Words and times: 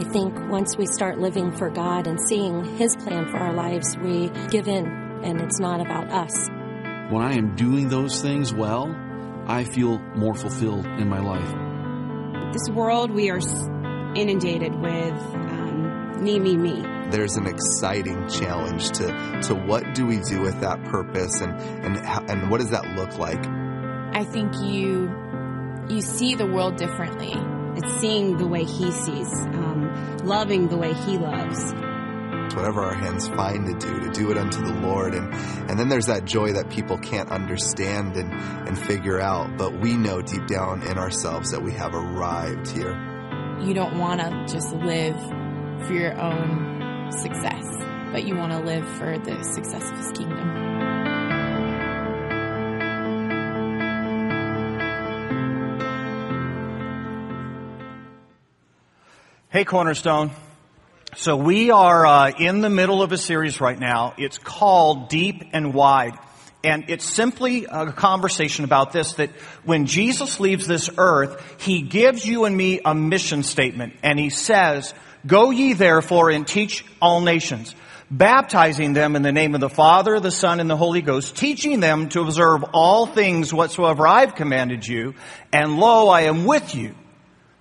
I 0.00 0.04
think 0.04 0.34
once 0.48 0.78
we 0.78 0.86
start 0.86 1.18
living 1.18 1.52
for 1.52 1.68
God 1.68 2.06
and 2.06 2.18
seeing 2.26 2.64
His 2.78 2.96
plan 2.96 3.26
for 3.26 3.36
our 3.36 3.52
lives, 3.52 3.98
we 3.98 4.30
give 4.48 4.66
in 4.66 4.86
and 5.22 5.38
it's 5.42 5.60
not 5.60 5.82
about 5.82 6.08
us. 6.08 6.48
When 7.12 7.20
I 7.22 7.34
am 7.34 7.54
doing 7.54 7.90
those 7.90 8.22
things 8.22 8.54
well, 8.54 8.96
I 9.46 9.64
feel 9.64 9.98
more 10.16 10.34
fulfilled 10.34 10.86
in 10.86 11.06
my 11.06 11.20
life. 11.20 12.54
This 12.54 12.74
world, 12.74 13.10
we 13.10 13.28
are 13.28 13.40
inundated 14.16 14.74
with 14.74 15.12
um, 15.12 16.24
me, 16.24 16.38
me, 16.38 16.56
me. 16.56 16.80
There's 17.10 17.36
an 17.36 17.46
exciting 17.46 18.26
challenge 18.30 18.92
to, 18.92 19.40
to 19.48 19.54
what 19.54 19.94
do 19.94 20.06
we 20.06 20.20
do 20.20 20.40
with 20.40 20.62
that 20.62 20.82
purpose 20.84 21.42
and, 21.42 21.52
and, 21.60 22.30
and 22.30 22.50
what 22.50 22.60
does 22.60 22.70
that 22.70 22.96
look 22.96 23.18
like? 23.18 23.46
I 24.16 24.24
think 24.24 24.54
you, 24.62 25.12
you 25.90 26.00
see 26.00 26.36
the 26.36 26.46
world 26.46 26.76
differently. 26.76 27.34
It's 27.76 28.00
seeing 28.00 28.36
the 28.36 28.48
way 28.48 28.64
he 28.64 28.90
sees, 28.90 29.32
um, 29.32 29.79
loving 30.22 30.68
the 30.68 30.76
way 30.76 30.92
he 30.92 31.18
loves 31.18 31.74
whatever 32.54 32.82
our 32.82 32.94
hands 32.94 33.28
find 33.28 33.66
to 33.66 33.86
do, 33.86 34.00
to 34.00 34.10
do 34.10 34.30
it 34.30 34.36
unto 34.36 34.60
the 34.64 34.74
Lord. 34.80 35.14
And, 35.14 35.32
and 35.70 35.78
then 35.78 35.88
there's 35.88 36.06
that 36.06 36.24
joy 36.24 36.52
that 36.52 36.70
people 36.70 36.98
can't 36.98 37.30
understand 37.30 38.16
and, 38.16 38.32
and 38.32 38.78
figure 38.78 39.20
out, 39.20 39.56
but 39.56 39.80
we 39.80 39.96
know 39.96 40.20
deep 40.20 40.46
down 40.46 40.82
in 40.82 40.98
ourselves 40.98 41.50
that 41.52 41.62
we 41.62 41.72
have 41.72 41.94
arrived 41.94 42.68
here. 42.70 42.92
You 43.60 43.74
don't 43.74 43.98
want 43.98 44.20
to 44.20 44.46
just 44.52 44.72
live 44.72 45.18
for 45.86 45.92
your 45.92 46.18
own 46.20 47.10
success, 47.12 47.64
but 48.12 48.24
you 48.24 48.36
want 48.36 48.52
to 48.52 48.60
live 48.60 48.88
for 48.96 49.18
the 49.18 49.42
success 49.42 49.90
of 49.90 49.98
His 49.98 50.12
kingdom. 50.12 50.69
Hey, 59.52 59.64
Cornerstone. 59.64 60.30
So 61.16 61.36
we 61.36 61.72
are 61.72 62.06
uh, 62.06 62.30
in 62.38 62.60
the 62.60 62.70
middle 62.70 63.02
of 63.02 63.10
a 63.10 63.18
series 63.18 63.60
right 63.60 63.76
now. 63.76 64.14
It's 64.16 64.38
called 64.38 65.08
Deep 65.08 65.42
and 65.52 65.74
Wide. 65.74 66.16
And 66.62 66.84
it's 66.86 67.04
simply 67.04 67.66
a 67.68 67.90
conversation 67.90 68.64
about 68.64 68.92
this, 68.92 69.14
that 69.14 69.30
when 69.64 69.86
Jesus 69.86 70.38
leaves 70.38 70.68
this 70.68 70.88
earth, 70.96 71.60
He 71.60 71.82
gives 71.82 72.24
you 72.24 72.44
and 72.44 72.56
me 72.56 72.80
a 72.84 72.94
mission 72.94 73.42
statement. 73.42 73.94
And 74.04 74.20
He 74.20 74.30
says, 74.30 74.94
Go 75.26 75.50
ye 75.50 75.72
therefore 75.72 76.30
and 76.30 76.46
teach 76.46 76.84
all 77.02 77.20
nations, 77.20 77.74
baptizing 78.08 78.92
them 78.92 79.16
in 79.16 79.22
the 79.22 79.32
name 79.32 79.56
of 79.56 79.60
the 79.60 79.68
Father, 79.68 80.20
the 80.20 80.30
Son, 80.30 80.60
and 80.60 80.70
the 80.70 80.76
Holy 80.76 81.02
Ghost, 81.02 81.34
teaching 81.34 81.80
them 81.80 82.08
to 82.10 82.20
observe 82.20 82.62
all 82.72 83.04
things 83.04 83.52
whatsoever 83.52 84.06
I've 84.06 84.36
commanded 84.36 84.86
you, 84.86 85.14
and 85.52 85.80
lo, 85.80 86.08
I 86.08 86.20
am 86.20 86.44
with 86.44 86.72
you 86.76 86.94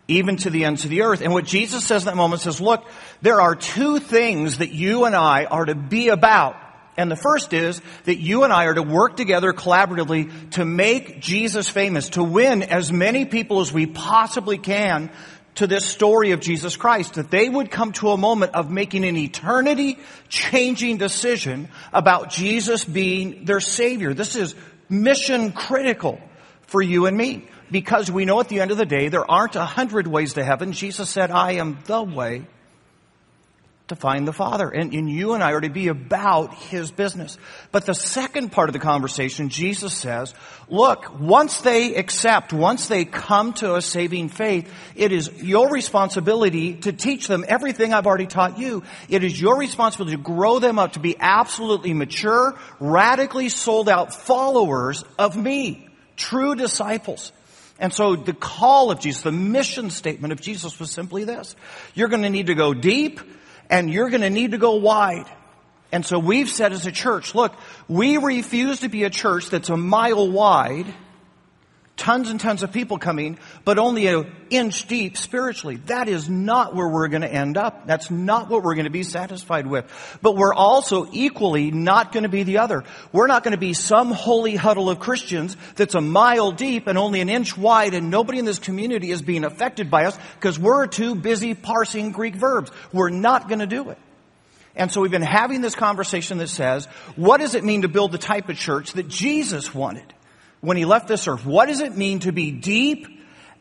even 0.10 0.38
to 0.38 0.50
the 0.50 0.66
ends 0.66 0.84
of 0.84 0.90
the 0.90 1.04
earth. 1.04 1.22
And 1.22 1.32
what 1.32 1.46
Jesus 1.46 1.86
says 1.86 2.02
in 2.02 2.08
that 2.08 2.18
moment 2.18 2.42
says, 2.42 2.60
look, 2.60 2.86
there 3.22 3.40
are 3.40 3.56
two 3.56 4.00
things 4.00 4.58
that 4.58 4.72
you 4.72 5.06
and 5.06 5.16
I 5.16 5.46
are 5.46 5.66
to 5.66 5.76
be 5.76 6.10
about. 6.10 6.58
And 6.98 7.10
the 7.10 7.16
first 7.16 7.54
is 7.54 7.82
that 8.06 8.18
you 8.18 8.44
and 8.44 8.52
I 8.52 8.66
are 8.66 8.74
to 8.74 8.84
work 8.84 9.16
together 9.16 9.54
collaboratively 9.54 10.52
to 10.52 10.66
make 10.66 11.22
Jesus 11.22 11.70
famous, 11.70 12.10
to 12.10 12.24
win 12.24 12.64
as 12.64 12.92
many 12.92 13.26
people 13.26 13.62
as 13.62 13.72
we 13.72 13.86
possibly 13.86 14.58
can 14.58 15.12
to 15.56 15.68
this 15.68 15.86
story 15.86 16.32
of 16.32 16.40
Jesus 16.40 16.76
Christ, 16.76 17.14
that 17.14 17.32
they 17.32 17.48
would 17.48 17.70
come 17.70 17.94
to 17.94 18.10
a 18.10 18.18
moment 18.18 18.56
of 18.56 18.72
making 18.72 19.06
an 19.06 19.16
eternity 19.16 20.00
changing 20.28 20.98
decision 20.98 21.70
about 21.94 22.30
Jesus 22.30 22.84
being 22.84 23.46
their 23.46 23.60
Savior. 23.60 24.14
This 24.14 24.36
is 24.36 24.56
mission 24.90 25.52
critical 25.52 26.20
for 26.64 26.82
you 26.82 27.06
and 27.06 27.16
me 27.16 27.48
because 27.72 28.12
we 28.12 28.25
know 28.25 28.39
at 28.39 28.50
the 28.50 28.59
end 28.59 28.72
of 28.72 28.78
the 28.78 28.86
day 28.86 29.09
there 29.09 29.30
aren't 29.30 29.56
a 29.56 29.66
hundred 29.66 30.08
ways 30.08 30.34
to 30.34 30.44
heaven. 30.44 30.72
Jesus 30.72 31.09
said, 31.09 31.31
I 31.31 31.53
am 31.53 31.80
the 31.86 32.03
way 32.03 32.45
to 33.89 33.95
find 33.95 34.28
the 34.28 34.34
Father. 34.34 34.70
And, 34.70 34.94
and, 34.94 35.09
you 35.09 35.34
and 35.34 35.44
I 35.44 35.52
are 35.52 35.62
to 35.62 35.70
be 35.70 35.88
about 35.88 36.53
His 36.53 36.92
business. 36.92 37.38
But 37.72 37.86
the 37.86 37.94
second 37.94 38.52
part 38.52 38.70
of 38.70 38.73
the 38.73 38.80
conversation, 38.80 39.50
Jesus 39.50 39.94
says, 39.94 40.34
look, 40.69 41.19
once 41.19 41.62
they 41.62 41.96
accept, 41.96 42.53
once 42.53 42.88
they 42.88 43.03
come 43.06 43.53
to 43.53 43.75
a 43.75 43.81
saving 43.81 44.30
faith, 44.30 44.72
it 44.96 45.12
is 45.12 45.31
your 45.41 45.69
responsibility 45.69 46.75
to 46.75 46.94
teach 46.94 47.28
them 47.28 47.44
everything 47.47 47.94
I've 47.94 48.07
already 48.07 48.28
taught 48.28 48.57
you. 48.57 48.84
It 49.09 49.24
is 49.24 49.40
your 49.40 49.57
responsibility 49.57 50.16
to 50.16 50.24
grow 50.24 50.59
them 50.59 50.80
up 50.80 50.94
to 50.94 51.00
be 51.00 51.16
absolutely 51.19 51.94
mature, 51.94 52.57
radically 52.80 53.50
sold 53.50 53.90
out 53.90 54.13
followers 54.13 55.03
of 55.18 55.36
me, 55.36 55.90
true 56.16 56.56
disciples. 56.56 57.31
And 57.79 57.94
so 57.94 58.16
the 58.16 58.34
call 58.34 58.91
of 58.91 59.00
Jesus, 59.00 59.23
the 59.23 59.31
mission 59.31 59.90
statement 59.90 60.34
of 60.34 60.41
Jesus 60.41 60.79
was 60.79 60.91
simply 60.91 61.23
this. 61.23 61.56
You're 61.95 62.09
going 62.09 62.23
to 62.23 62.29
need 62.29 62.47
to 62.47 62.56
go 62.56 62.73
deep 62.73 63.22
and 63.69 63.90
you're 63.90 64.09
going 64.09 64.22
to 64.22 64.29
need 64.29 64.51
to 64.51 64.57
go 64.57 64.75
wide. 64.75 65.25
And 65.91 66.06
so 66.06 66.19
we've 66.19 66.50
said 66.50 66.73
as 66.73 66.85
a 66.85 66.91
church, 66.91 67.34
look, 67.34 67.53
we 67.88 68.18
refuse 68.18 68.81
to 68.81 68.89
be 68.89 69.06
a 69.06 69.09
church 69.09 69.50
that's 69.50 69.69
a 69.69 69.78
mile 69.78 70.29
wide 70.29 70.94
tons 72.00 72.30
and 72.30 72.40
tons 72.40 72.64
of 72.64 72.72
people 72.72 72.98
coming, 72.98 73.38
but 73.66 73.78
only 73.78 74.08
an 74.08 74.26
inch 74.50 74.88
deep 74.88 75.18
spiritually. 75.18 75.76
That 75.86 76.08
is 76.08 76.30
not 76.30 76.74
where 76.74 76.88
we're 76.88 77.10
going 77.10 77.22
to 77.22 77.32
end 77.32 77.58
up. 77.58 77.86
That's 77.86 78.10
not 78.10 78.50
what 78.50 78.64
we're 78.64 78.74
going 78.74 78.86
to 78.86 78.90
be 78.90 79.04
satisfied 79.04 79.68
with. 79.68 79.86
But 80.22 80.36
we're 80.36 80.54
also 80.54 81.08
equally 81.12 81.70
not 81.70 82.12
going 82.12 82.24
to 82.24 82.30
be 82.30 82.44
the 82.44 82.60
other. 82.60 82.86
We're 83.12 83.28
not 83.28 83.44
going 83.44 83.52
to 83.52 83.60
be 83.60 83.74
some 83.74 84.12
holy 84.12 84.56
huddle 84.56 84.90
of 84.90 85.00
Christians 85.00 85.58
that's 85.76 85.94
a 85.94 86.02
mile 86.02 86.52
deep 86.52 86.88
and 86.88 86.98
only 86.98 87.22
an 87.22 87.30
inch 87.30 87.58
wide 87.58 87.94
and 87.94 88.10
nobody 88.10 88.40
in 88.40 88.46
this 88.46 88.60
community 88.60 89.12
is 89.12 89.22
being 89.22 89.44
affected 89.44 89.92
by 89.92 90.06
us 90.06 90.18
because 90.36 90.58
we're 90.58 90.88
too 90.88 91.14
busy 91.14 91.54
parsing 91.54 92.12
Greek 92.12 92.36
verbs. 92.36 92.72
We're 92.94 93.10
not 93.10 93.50
going 93.50 93.60
to 93.60 93.68
do 93.68 93.90
it. 93.90 93.98
And 94.76 94.90
so 94.90 95.02
we've 95.02 95.12
been 95.12 95.22
having 95.22 95.60
this 95.60 95.76
conversation 95.76 96.38
that 96.38 96.48
says, 96.48 96.86
what 97.18 97.42
does 97.42 97.54
it 97.54 97.66
mean 97.66 97.81
to 97.81 97.90
build 97.90 98.14
the 98.14 98.18
type 98.18 98.48
of 98.48 98.56
church 98.56 98.94
that 98.94 99.10
Jesus 99.10 99.76
wanted? 99.76 100.14
When 100.62 100.78
he 100.78 100.86
left 100.86 101.08
this 101.08 101.28
earth. 101.28 101.46
What 101.46 101.68
does 101.68 101.81
it 101.81 101.96
mean 101.96 102.20
to 102.20 102.31
be 102.31 102.52
deep 102.52 103.08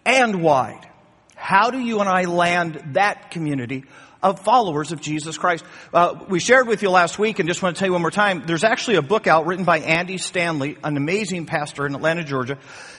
and 0.05 0.43
wide? 0.43 0.89
How 1.35 1.71
do 1.71 1.79
you 1.79 2.01
and 2.01 2.09
I 2.09 2.25
land 2.25 2.83
that 2.95 3.31
community 3.31 3.85
of 4.21 4.41
followers 4.41 4.91
of 4.91 5.01
Jesus 5.01 5.39
Christ? 5.39 5.65
Uh, 5.95 6.25
we 6.29 6.41
shared 6.41 6.67
with 6.67 6.83
you 6.83 6.91
last 6.91 7.19
week, 7.19 7.39
and 7.39 7.49
just 7.49 7.63
want 7.63 7.77
to 7.77 7.79
tell 7.79 7.87
you 7.87 7.93
one 7.93 8.03
more 8.03 8.11
time, 8.11 8.43
there's 8.47 8.65
actually 8.65 8.97
a 8.97 9.03
book 9.03 9.29
out 9.29 9.47
written 9.47 9.65
by 9.65 9.79
Andy 9.79 10.19
Stanley, 10.19 10.77
an 10.83 10.97
amazing 10.97 11.47
pastor 11.47 11.87
in 11.87 11.95
Atlanta, 11.95 12.25
Georgia, 12.25 12.59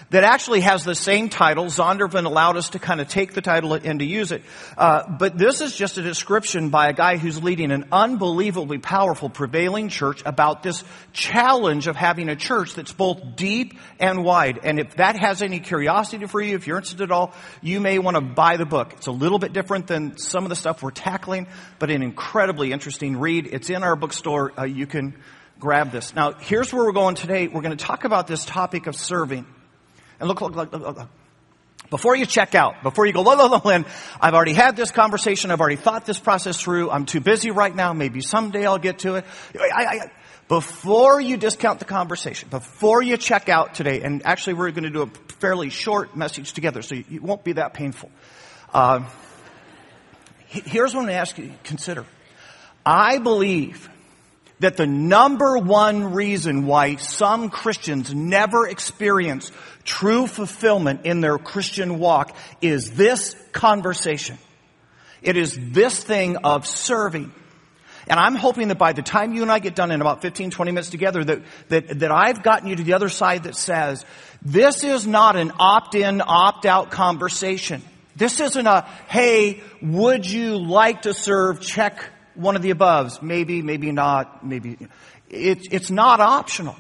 that 0.10 0.24
actually 0.24 0.62
has 0.62 0.84
the 0.84 0.96
same 0.96 1.30
title. 1.30 1.66
Zondervan 1.66 2.26
allowed 2.26 2.58
us 2.58 2.72
to 2.72 2.80
kind 2.80 3.00
of 3.00 3.08
take 3.08 3.34
the 3.34 3.42
title 3.42 3.74
and 3.74 4.00
to 4.00 4.06
use 4.06 4.32
it. 4.32 4.42
Uh, 4.78 5.08
but 5.08 5.38
this 5.38 5.62
is 5.62 5.76
just 5.76 5.98
a 5.98 6.02
description 6.02 6.70
by 6.70 6.90
a 6.90 6.94
guy 6.94 7.18
who's 7.18 7.42
leading 7.44 7.72
an 7.72 7.86
unbelievably 7.92 8.80
powerful 8.80 9.30
prevailing 9.30 9.90
church 9.90 10.24
about 10.26 10.64
this 10.64 10.84
challenge 11.14 11.88
of 11.88 11.96
having 11.96 12.30
a 12.30 12.36
church 12.36 12.74
that's 12.74 12.94
both 12.94 13.36
deep 13.36 13.78
and 14.00 14.24
wide. 14.24 14.60
And 14.64 14.80
if 14.80 14.96
that 14.96 15.20
has 15.20 15.42
any 15.42 15.60
curiosity 15.60 16.26
for 16.26 16.42
you, 16.42 16.56
if 16.56 16.66
you're 16.66 16.78
interested 16.78 17.02
at 17.02 17.12
all, 17.12 17.34
you 17.62 17.80
may 17.80 18.00
want 18.00 18.16
to 18.16 18.22
buy 18.22 18.58
the 18.58 18.66
book. 18.66 18.94
It's 18.94 19.08
a 19.08 19.12
little 19.12 19.40
bit 19.40 19.54
different 19.54 19.88
than 19.88 20.18
some 20.18 20.44
of 20.44 20.50
the 20.50 20.56
stuff 20.56 20.82
we're 20.82 20.92
tackling, 20.92 21.48
but 21.78 21.92
an 21.92 22.02
incredibly 22.02 22.72
interesting 22.72 23.18
read. 23.18 23.48
It's 23.48 23.70
in 23.70 23.84
our 23.84 23.96
bookstore. 23.96 24.60
Uh, 24.60 24.64
you 24.64 24.88
can 24.88 25.16
grab 25.60 25.92
this. 25.92 26.16
Now, 26.16 26.34
here's 26.34 26.74
where 26.74 26.84
we're 26.84 26.94
going 26.94 27.16
today. 27.16 27.48
We're 27.48 27.62
going 27.62 27.78
to 27.78 27.86
talk 27.86 28.06
about 28.06 28.28
this 28.28 28.46
topic 28.46 28.88
of 28.88 28.96
serving. 28.96 29.46
And 30.20 30.28
look, 30.28 30.42
look, 30.42 30.56
look, 30.56 30.72
look, 30.72 30.98
look. 30.98 31.08
Before 31.90 32.16
you 32.16 32.26
check 32.26 32.54
out, 32.54 32.84
before 32.84 33.08
you 33.08 33.14
go, 33.14 33.24
look, 33.24 33.38
look, 33.38 33.52
look, 33.52 33.66
Lynn, 33.66 33.86
I've 34.22 34.36
already 34.36 34.54
had 34.54 34.76
this 34.76 34.92
conversation. 34.92 35.50
I've 35.50 35.60
already 35.60 35.76
thought 35.76 36.06
this 36.06 36.20
process 36.20 36.62
through. 36.62 36.92
I'm 36.92 37.06
too 37.06 37.20
busy 37.20 37.50
right 37.50 37.76
now. 37.76 37.94
Maybe 37.94 38.22
someday 38.22 38.66
I'll 38.66 38.78
get 38.78 39.00
to 39.00 39.16
it. 39.16 39.26
I, 39.60 39.86
I, 39.86 40.12
before 40.48 41.20
you 41.20 41.38
discount 41.38 41.80
the 41.80 41.86
conversation, 41.86 42.50
before 42.50 43.02
you 43.02 43.18
check 43.18 43.50
out 43.50 43.76
today, 43.76 44.02
and 44.02 44.26
actually 44.26 44.54
we're 44.54 44.72
going 44.72 44.84
to 44.84 44.90
do 44.90 45.02
a 45.04 45.08
fairly 45.40 45.70
short 45.70 46.16
message 46.16 46.54
together, 46.54 46.82
so 46.82 46.96
it 46.96 47.24
won't 47.24 47.44
be 47.44 47.54
that 47.54 47.74
painful. 47.74 48.12
Uh, 48.74 49.06
here's 50.48 50.94
what 50.94 51.02
I'm 51.02 51.06
going 51.06 51.16
to 51.16 51.20
ask 51.20 51.38
you 51.38 51.48
to 51.48 51.54
consider. 51.64 52.06
I 52.86 53.20
believe 53.20 53.90
that 54.60 54.78
the 54.78 54.88
number 54.88 55.58
one 55.58 56.14
reason 56.14 56.66
why 56.66 56.98
some 56.98 57.50
Christians 57.50 58.14
never 58.14 58.68
experience 58.68 59.52
true 59.84 60.28
fulfillment 60.28 61.06
in 61.06 61.22
their 61.22 61.38
Christian 61.38 61.98
walk 61.98 62.36
is 62.62 62.92
this 62.92 63.36
conversation. 63.52 64.38
It 65.22 65.38
is 65.38 65.58
this 65.72 66.04
thing 66.04 66.38
of 66.38 66.68
serving. 66.68 67.34
And 68.08 68.20
I'm 68.20 68.36
hoping 68.36 68.70
that 68.70 68.78
by 68.78 68.94
the 68.94 69.02
time 69.02 69.34
you 69.34 69.44
and 69.44 69.52
I 69.52 69.60
get 69.60 69.76
done 69.76 69.92
in 69.92 70.02
about 70.02 70.22
15, 70.22 70.52
20 70.52 70.72
minutes 70.72 70.90
together, 70.90 71.24
that, 71.24 71.42
that, 71.70 72.00
that 72.00 72.12
I've 72.12 72.42
gotten 72.42 72.68
you 72.68 72.76
to 72.76 72.84
the 72.84 72.94
other 72.94 73.10
side 73.10 73.44
that 73.44 73.56
says, 73.56 74.04
this 74.42 74.84
is 74.84 75.06
not 75.06 75.36
an 75.36 75.52
opt-in, 75.60 76.22
opt-out 76.26 76.92
conversation. 76.92 77.84
This 78.16 78.40
isn't 78.40 78.66
a, 78.68 78.82
hey, 79.08 79.62
would 79.82 80.30
you 80.30 80.58
like 80.58 81.04
to 81.04 81.14
serve? 81.14 81.62
Check 81.62 82.04
one 82.40 82.56
of 82.56 82.62
the 82.62 82.72
aboves. 82.72 83.22
Maybe, 83.22 83.62
maybe 83.62 83.92
not, 83.92 84.46
maybe. 84.46 84.78
It, 85.30 85.68
it's 85.72 85.92
not 85.92 86.20
optional. 86.20 86.76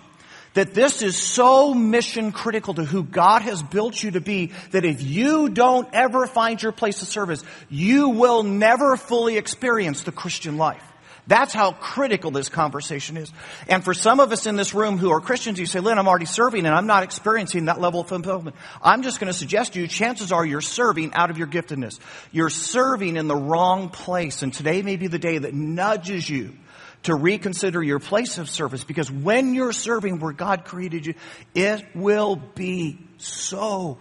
that 0.53 0.73
this 0.73 1.01
is 1.01 1.15
so 1.15 1.73
mission 1.73 2.31
critical 2.31 2.73
to 2.73 2.83
who 2.83 3.03
God 3.03 3.43
has 3.43 3.61
built 3.61 4.01
you 4.01 4.11
to 4.11 4.21
be 4.21 4.51
that 4.71 4.83
if 4.83 5.01
you 5.01 5.49
don't 5.49 5.87
ever 5.93 6.27
find 6.27 6.61
your 6.61 6.71
place 6.71 7.01
of 7.01 7.07
service, 7.07 7.43
you 7.69 8.09
will 8.09 8.43
never 8.43 8.97
fully 8.97 9.37
experience 9.37 10.03
the 10.03 10.11
Christian 10.11 10.57
life. 10.57 10.83
That's 11.29 11.53
how 11.53 11.73
critical 11.73 12.31
this 12.31 12.49
conversation 12.49 13.15
is. 13.15 13.31
And 13.67 13.83
for 13.83 13.93
some 13.93 14.19
of 14.19 14.31
us 14.31 14.47
in 14.47 14.55
this 14.55 14.73
room 14.73 14.97
who 14.97 15.11
are 15.11 15.21
Christians, 15.21 15.59
you 15.59 15.67
say, 15.67 15.79
Lynn, 15.79 15.99
I'm 15.99 16.07
already 16.07 16.25
serving 16.25 16.65
and 16.65 16.73
I'm 16.73 16.87
not 16.87 17.03
experiencing 17.03 17.65
that 17.65 17.79
level 17.79 17.99
of 17.99 18.07
fulfillment. 18.07 18.55
I'm 18.81 19.03
just 19.03 19.19
going 19.19 19.31
to 19.31 19.37
suggest 19.37 19.73
to 19.73 19.79
you, 19.79 19.87
chances 19.87 20.31
are 20.31 20.43
you're 20.43 20.59
serving 20.59 21.13
out 21.13 21.29
of 21.29 21.37
your 21.37 21.45
giftedness. 21.45 21.99
You're 22.31 22.49
serving 22.49 23.15
in 23.15 23.27
the 23.27 23.35
wrong 23.35 23.89
place. 23.89 24.41
And 24.41 24.51
today 24.51 24.81
may 24.81 24.95
be 24.95 25.05
the 25.05 25.19
day 25.19 25.37
that 25.37 25.53
nudges 25.53 26.27
you 26.27 26.55
to 27.03 27.13
reconsider 27.13 27.83
your 27.83 27.99
place 27.99 28.39
of 28.39 28.49
service 28.49 28.83
because 28.83 29.11
when 29.11 29.53
you're 29.53 29.71
serving 29.71 30.19
where 30.19 30.33
God 30.33 30.65
created 30.65 31.05
you, 31.05 31.13
it 31.53 31.85
will 31.93 32.37
be 32.37 32.97
so 33.19 33.99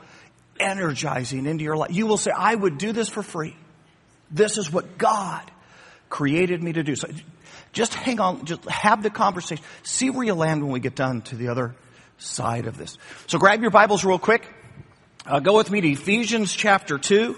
energizing 0.58 1.44
into 1.44 1.62
your 1.62 1.76
life. 1.76 1.90
You 1.92 2.06
will 2.06 2.16
say, 2.16 2.30
I 2.30 2.54
would 2.54 2.78
do 2.78 2.92
this 2.92 3.10
for 3.10 3.22
free. 3.22 3.54
This 4.30 4.56
is 4.56 4.72
what 4.72 4.96
God 4.96 5.42
created 6.08 6.62
me 6.62 6.72
to 6.72 6.82
do. 6.82 6.96
So 6.96 7.08
just 7.72 7.94
hang 7.94 8.20
on, 8.20 8.44
just 8.44 8.64
have 8.64 9.02
the 9.02 9.10
conversation. 9.10 9.64
See 9.82 10.10
where 10.10 10.24
you 10.24 10.34
land 10.34 10.62
when 10.62 10.72
we 10.72 10.80
get 10.80 10.94
done 10.94 11.22
to 11.22 11.36
the 11.36 11.48
other 11.48 11.74
side 12.18 12.66
of 12.66 12.76
this. 12.76 12.98
So 13.26 13.38
grab 13.38 13.60
your 13.60 13.70
Bibles 13.70 14.04
real 14.04 14.18
quick. 14.18 14.46
Uh, 15.26 15.40
go 15.40 15.56
with 15.56 15.70
me 15.70 15.80
to 15.80 15.88
Ephesians 15.88 16.52
chapter 16.52 16.98
2. 16.98 17.36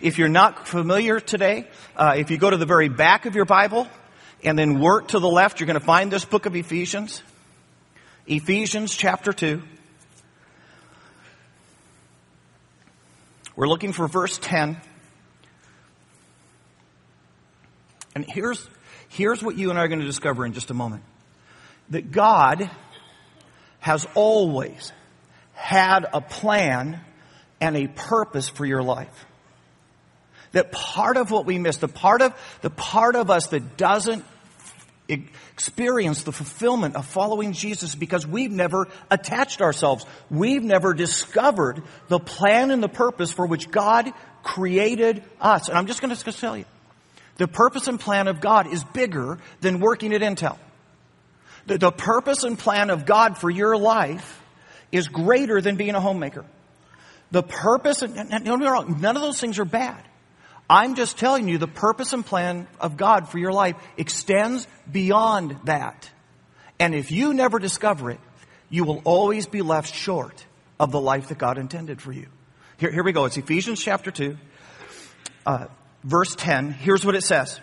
If 0.00 0.18
you're 0.18 0.28
not 0.28 0.66
familiar 0.66 1.20
today, 1.20 1.68
uh, 1.96 2.14
if 2.16 2.30
you 2.30 2.36
go 2.36 2.50
to 2.50 2.56
the 2.56 2.66
very 2.66 2.88
back 2.88 3.24
of 3.24 3.34
your 3.34 3.44
Bible 3.44 3.88
and 4.44 4.58
then 4.58 4.80
work 4.80 5.08
to 5.08 5.18
the 5.18 5.28
left, 5.28 5.60
you're 5.60 5.66
going 5.66 5.78
to 5.78 5.84
find 5.84 6.12
this 6.12 6.24
book 6.24 6.46
of 6.46 6.56
Ephesians. 6.56 7.22
Ephesians 8.26 8.94
chapter 8.94 9.32
2. 9.32 9.62
We're 13.54 13.68
looking 13.68 13.92
for 13.92 14.08
verse 14.08 14.38
10. 14.38 14.76
And 18.14 18.24
here's, 18.28 18.68
here's 19.08 19.42
what 19.42 19.56
you 19.56 19.70
and 19.70 19.78
I 19.78 19.82
are 19.82 19.88
going 19.88 20.00
to 20.00 20.06
discover 20.06 20.44
in 20.44 20.52
just 20.52 20.70
a 20.70 20.74
moment. 20.74 21.02
That 21.90 22.10
God 22.10 22.70
has 23.80 24.06
always 24.14 24.92
had 25.54 26.06
a 26.12 26.20
plan 26.20 27.00
and 27.60 27.76
a 27.76 27.88
purpose 27.88 28.48
for 28.48 28.64
your 28.64 28.82
life. 28.82 29.26
That 30.52 30.72
part 30.72 31.16
of 31.16 31.30
what 31.30 31.46
we 31.46 31.58
miss, 31.58 31.78
the 31.78 31.88
part 31.88 32.22
of, 32.22 32.34
the 32.60 32.70
part 32.70 33.16
of 33.16 33.30
us 33.30 33.48
that 33.48 33.76
doesn't 33.76 34.24
experience 35.08 36.22
the 36.22 36.32
fulfillment 36.32 36.96
of 36.96 37.06
following 37.06 37.52
Jesus 37.52 37.94
because 37.94 38.26
we've 38.26 38.50
never 38.50 38.88
attached 39.10 39.60
ourselves. 39.60 40.04
We've 40.30 40.62
never 40.62 40.94
discovered 40.94 41.82
the 42.08 42.18
plan 42.18 42.70
and 42.70 42.82
the 42.82 42.88
purpose 42.88 43.32
for 43.32 43.46
which 43.46 43.70
God 43.70 44.12
created 44.42 45.22
us. 45.40 45.68
And 45.68 45.76
I'm 45.76 45.86
just 45.86 46.00
going 46.00 46.14
to 46.14 46.32
tell 46.32 46.56
you, 46.56 46.64
the 47.36 47.48
purpose 47.48 47.88
and 47.88 47.98
plan 47.98 48.28
of 48.28 48.40
God 48.40 48.66
is 48.66 48.84
bigger 48.84 49.38
than 49.60 49.80
working 49.80 50.12
at 50.12 50.20
Intel. 50.20 50.58
The, 51.66 51.78
the 51.78 51.92
purpose 51.92 52.44
and 52.44 52.58
plan 52.58 52.90
of 52.90 53.06
God 53.06 53.38
for 53.38 53.50
your 53.50 53.76
life 53.76 54.42
is 54.90 55.08
greater 55.08 55.60
than 55.60 55.76
being 55.76 55.94
a 55.94 56.00
homemaker. 56.00 56.44
The 57.30 57.42
purpose, 57.42 58.02
and, 58.02 58.16
and 58.16 58.44
don't 58.44 58.60
get 58.60 58.68
wrong, 58.68 59.00
none 59.00 59.16
of 59.16 59.22
those 59.22 59.40
things 59.40 59.58
are 59.58 59.64
bad. 59.64 60.02
I'm 60.68 60.94
just 60.94 61.18
telling 61.18 61.48
you 61.48 61.58
the 61.58 61.66
purpose 61.66 62.12
and 62.12 62.24
plan 62.24 62.66
of 62.80 62.96
God 62.96 63.28
for 63.28 63.38
your 63.38 63.52
life 63.52 63.76
extends 63.96 64.66
beyond 64.90 65.56
that. 65.64 66.10
And 66.78 66.94
if 66.94 67.10
you 67.10 67.34
never 67.34 67.58
discover 67.58 68.10
it, 68.10 68.20
you 68.68 68.84
will 68.84 69.02
always 69.04 69.46
be 69.46 69.62
left 69.62 69.94
short 69.94 70.44
of 70.78 70.90
the 70.90 71.00
life 71.00 71.28
that 71.28 71.38
God 71.38 71.58
intended 71.58 72.00
for 72.00 72.12
you. 72.12 72.26
Here, 72.78 72.90
here 72.90 73.04
we 73.04 73.12
go. 73.12 73.26
It's 73.26 73.36
Ephesians 73.36 73.82
chapter 73.82 74.10
2. 74.10 74.36
Uh, 75.44 75.66
verse 76.04 76.34
10, 76.36 76.72
here's 76.72 77.04
what 77.04 77.14
it 77.14 77.22
says. 77.22 77.60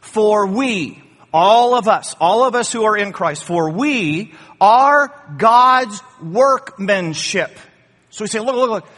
For 0.00 0.46
we, 0.46 1.02
all 1.32 1.74
of 1.74 1.88
us, 1.88 2.14
all 2.20 2.44
of 2.44 2.54
us 2.54 2.72
who 2.72 2.84
are 2.84 2.96
in 2.96 3.12
Christ, 3.12 3.44
for 3.44 3.70
we 3.70 4.34
are 4.60 5.14
God's 5.36 6.02
workmanship. 6.22 7.56
So 8.10 8.24
we 8.24 8.28
say, 8.28 8.40
look, 8.40 8.56
look, 8.56 8.70
look, 8.70 8.88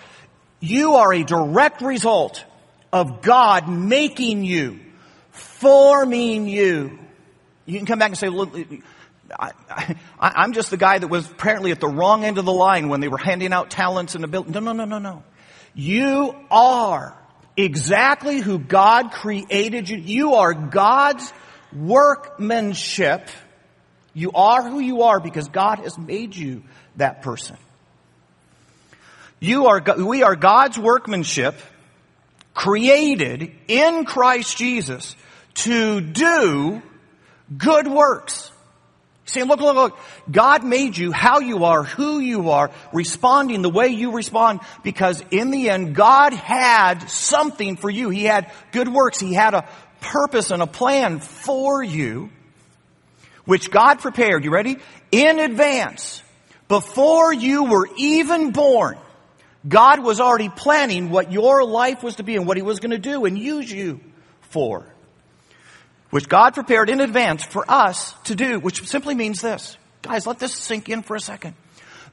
you 0.60 0.94
are 0.94 1.12
a 1.12 1.24
direct 1.24 1.82
result 1.82 2.44
of 2.92 3.22
God 3.22 3.68
making 3.68 4.44
you, 4.44 4.80
forming 5.30 6.48
you. 6.48 6.98
You 7.66 7.78
can 7.78 7.86
come 7.86 7.98
back 7.98 8.10
and 8.10 8.18
say, 8.18 8.28
look, 8.28 8.56
I, 9.38 9.52
am 10.18 10.52
just 10.52 10.70
the 10.70 10.76
guy 10.76 10.98
that 10.98 11.08
was 11.08 11.30
apparently 11.30 11.70
at 11.70 11.80
the 11.80 11.88
wrong 11.88 12.24
end 12.24 12.38
of 12.38 12.44
the 12.44 12.52
line 12.52 12.88
when 12.88 13.00
they 13.00 13.08
were 13.08 13.18
handing 13.18 13.52
out 13.52 13.70
talents 13.70 14.14
and 14.14 14.24
ability. 14.24 14.52
No, 14.52 14.60
no, 14.60 14.72
no, 14.72 14.84
no, 14.84 14.98
no. 14.98 15.22
You 15.74 16.34
are 16.50 17.16
exactly 17.56 18.40
who 18.40 18.58
God 18.58 19.12
created 19.12 19.88
you. 19.88 19.98
You 19.98 20.34
are 20.34 20.54
God's 20.54 21.32
workmanship. 21.72 23.28
You 24.14 24.32
are 24.32 24.62
who 24.62 24.78
you 24.80 25.02
are 25.02 25.20
because 25.20 25.48
God 25.48 25.78
has 25.80 25.98
made 25.98 26.36
you 26.36 26.62
that 26.96 27.22
person. 27.22 27.56
You 29.40 29.66
are, 29.66 29.82
we 29.98 30.22
are 30.22 30.36
God's 30.36 30.78
workmanship 30.78 31.56
created 32.54 33.50
in 33.66 34.04
Christ 34.04 34.56
Jesus 34.56 35.16
to 35.54 36.00
do 36.00 36.82
good 37.56 37.88
works. 37.88 38.51
See, 39.24 39.42
look, 39.44 39.60
look, 39.60 39.76
look. 39.76 39.98
God 40.30 40.64
made 40.64 40.96
you 40.96 41.12
how 41.12 41.38
you 41.38 41.64
are, 41.64 41.84
who 41.84 42.18
you 42.18 42.50
are, 42.50 42.70
responding 42.92 43.62
the 43.62 43.70
way 43.70 43.88
you 43.88 44.12
respond, 44.12 44.60
because 44.82 45.22
in 45.30 45.50
the 45.50 45.70
end, 45.70 45.94
God 45.94 46.32
had 46.32 47.08
something 47.08 47.76
for 47.76 47.88
you. 47.88 48.10
He 48.10 48.24
had 48.24 48.50
good 48.72 48.88
works. 48.88 49.20
He 49.20 49.32
had 49.32 49.54
a 49.54 49.68
purpose 50.00 50.50
and 50.50 50.60
a 50.60 50.66
plan 50.66 51.20
for 51.20 51.82
you, 51.82 52.30
which 53.44 53.70
God 53.70 54.00
prepared. 54.00 54.44
You 54.44 54.50
ready? 54.50 54.78
In 55.12 55.38
advance, 55.38 56.22
before 56.66 57.32
you 57.32 57.64
were 57.64 57.88
even 57.96 58.50
born, 58.50 58.98
God 59.66 60.02
was 60.02 60.20
already 60.20 60.48
planning 60.48 61.10
what 61.10 61.30
your 61.30 61.64
life 61.64 62.02
was 62.02 62.16
to 62.16 62.24
be 62.24 62.34
and 62.34 62.46
what 62.46 62.56
He 62.56 62.62
was 62.64 62.80
going 62.80 62.90
to 62.90 62.98
do 62.98 63.24
and 63.24 63.38
use 63.38 63.70
you 63.70 64.00
for 64.50 64.91
which 66.12 66.28
God 66.28 66.52
prepared 66.52 66.90
in 66.90 67.00
advance 67.00 67.42
for 67.42 67.64
us 67.66 68.14
to 68.24 68.34
do, 68.34 68.60
which 68.60 68.86
simply 68.86 69.14
means 69.14 69.40
this. 69.40 69.78
Guys, 70.02 70.26
let 70.26 70.38
this 70.38 70.52
sink 70.52 70.90
in 70.90 71.02
for 71.02 71.16
a 71.16 71.20
second. 71.20 71.54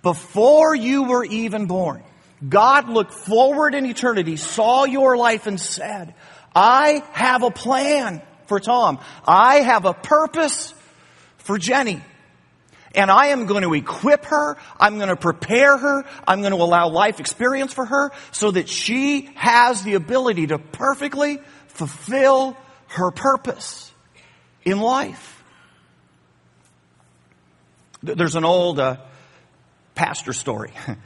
Before 0.02 0.74
you 0.74 1.04
were 1.04 1.26
even 1.26 1.66
born, 1.66 2.02
God 2.48 2.88
looked 2.88 3.14
forward 3.14 3.76
in 3.76 3.86
eternity, 3.86 4.38
saw 4.38 4.86
your 4.86 5.18
life 5.18 5.48
and 5.48 5.60
said, 5.60 6.16
I 6.56 7.04
have 7.12 7.44
a 7.44 7.52
plan 7.52 8.22
for 8.48 8.62
Tom. 8.62 9.00
I 9.28 9.56
have 9.58 9.84
a 9.84 9.94
purpose 9.94 10.74
for 11.40 11.58
Jenny. 11.58 12.02
And 12.96 13.12
I 13.12 13.28
am 13.28 13.48
going 13.48 13.64
to 13.64 13.74
equip 13.74 14.24
her. 14.26 14.56
I'm 14.80 14.96
going 14.96 15.10
to 15.10 15.18
prepare 15.18 15.78
her. 15.78 16.06
I'm 16.26 16.40
going 16.40 16.54
to 16.54 16.64
allow 16.64 16.88
life 16.88 17.20
experience 17.20 17.74
for 17.74 17.84
her 17.84 18.12
so 18.32 18.50
that 18.52 18.70
she 18.70 19.30
has 19.36 19.84
the 19.84 19.96
ability 19.96 20.48
to 20.48 20.58
perfectly 20.58 21.40
fulfill 21.68 22.56
her 22.88 23.12
purpose 23.12 23.89
in 24.64 24.80
life. 24.80 25.44
There's 28.02 28.36
an 28.36 28.46
old 28.46 28.80
uh, 28.80 28.98
pastor 29.96 30.34
story. 30.34 30.72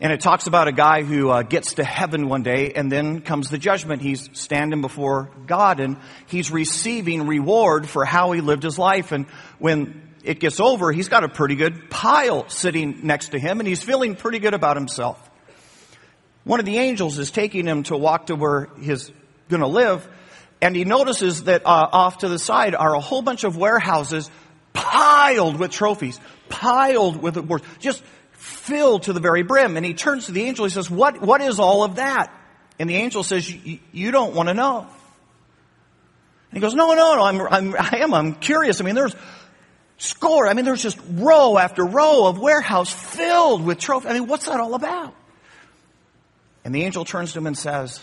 And 0.00 0.12
it 0.12 0.20
talks 0.20 0.48
about 0.48 0.66
a 0.66 0.72
guy 0.72 1.02
who 1.02 1.30
uh, 1.30 1.42
gets 1.42 1.74
to 1.74 1.84
heaven 1.84 2.28
one 2.28 2.42
day 2.42 2.72
and 2.74 2.90
then 2.90 3.20
comes 3.20 3.48
the 3.48 3.58
judgment. 3.58 4.02
He's 4.02 4.28
standing 4.32 4.80
before 4.80 5.30
God 5.46 5.78
and 5.78 5.96
he's 6.26 6.50
receiving 6.50 7.26
reward 7.28 7.88
for 7.88 8.04
how 8.04 8.32
he 8.32 8.40
lived 8.40 8.64
his 8.64 8.76
life. 8.76 9.12
And 9.12 9.26
when 9.58 10.02
it 10.24 10.40
gets 10.40 10.58
over, 10.58 10.90
he's 10.90 11.08
got 11.08 11.22
a 11.22 11.28
pretty 11.28 11.54
good 11.54 11.90
pile 11.90 12.48
sitting 12.48 13.06
next 13.06 13.28
to 13.30 13.38
him 13.38 13.60
and 13.60 13.68
he's 13.68 13.84
feeling 13.84 14.16
pretty 14.16 14.40
good 14.40 14.52
about 14.52 14.76
himself. 14.76 15.18
One 16.42 16.58
of 16.58 16.66
the 16.66 16.76
angels 16.76 17.18
is 17.18 17.30
taking 17.30 17.66
him 17.66 17.84
to 17.84 17.96
walk 17.96 18.26
to 18.26 18.34
where 18.34 18.68
he's 18.80 19.12
going 19.48 19.62
to 19.62 19.68
live 19.68 20.06
and 20.64 20.74
he 20.74 20.86
notices 20.86 21.44
that 21.44 21.66
uh, 21.66 21.88
off 21.92 22.18
to 22.18 22.28
the 22.28 22.38
side 22.38 22.74
are 22.74 22.94
a 22.94 23.00
whole 23.00 23.20
bunch 23.20 23.44
of 23.44 23.58
warehouses 23.58 24.30
piled 24.72 25.58
with 25.58 25.70
trophies, 25.70 26.18
piled 26.48 27.20
with 27.20 27.36
awards, 27.36 27.66
just 27.80 28.02
filled 28.32 29.02
to 29.02 29.12
the 29.12 29.20
very 29.20 29.42
brim. 29.42 29.76
And 29.76 29.84
he 29.84 29.92
turns 29.92 30.24
to 30.26 30.32
the 30.32 30.42
angel. 30.44 30.64
He 30.64 30.70
says, 30.70 30.90
"What? 30.90 31.20
What 31.20 31.42
is 31.42 31.60
all 31.60 31.84
of 31.84 31.96
that?" 31.96 32.32
And 32.78 32.88
the 32.88 32.96
angel 32.96 33.22
says, 33.22 33.46
"You 33.92 34.10
don't 34.10 34.34
want 34.34 34.48
to 34.48 34.54
know." 34.54 34.86
And 36.50 36.54
he 36.54 36.60
goes, 36.60 36.74
"No, 36.74 36.94
no, 36.94 37.14
no. 37.14 37.22
I'm, 37.22 37.40
I'm, 37.42 37.76
I 37.78 37.98
am. 37.98 38.14
I'm 38.14 38.34
curious. 38.34 38.80
I 38.80 38.84
mean, 38.84 38.94
there's." 38.94 39.14
Score. 39.96 40.48
I 40.48 40.54
mean, 40.54 40.64
there's 40.64 40.82
just 40.82 40.98
row 41.08 41.56
after 41.56 41.84
row 41.84 42.26
of 42.26 42.40
warehouse 42.40 42.92
filled 42.92 43.64
with 43.64 43.78
trophies. 43.78 44.10
I 44.10 44.14
mean, 44.14 44.26
what's 44.26 44.46
that 44.46 44.58
all 44.58 44.74
about? 44.74 45.14
And 46.64 46.74
the 46.74 46.82
angel 46.82 47.04
turns 47.04 47.32
to 47.34 47.38
him 47.38 47.46
and 47.46 47.56
says, 47.56 48.02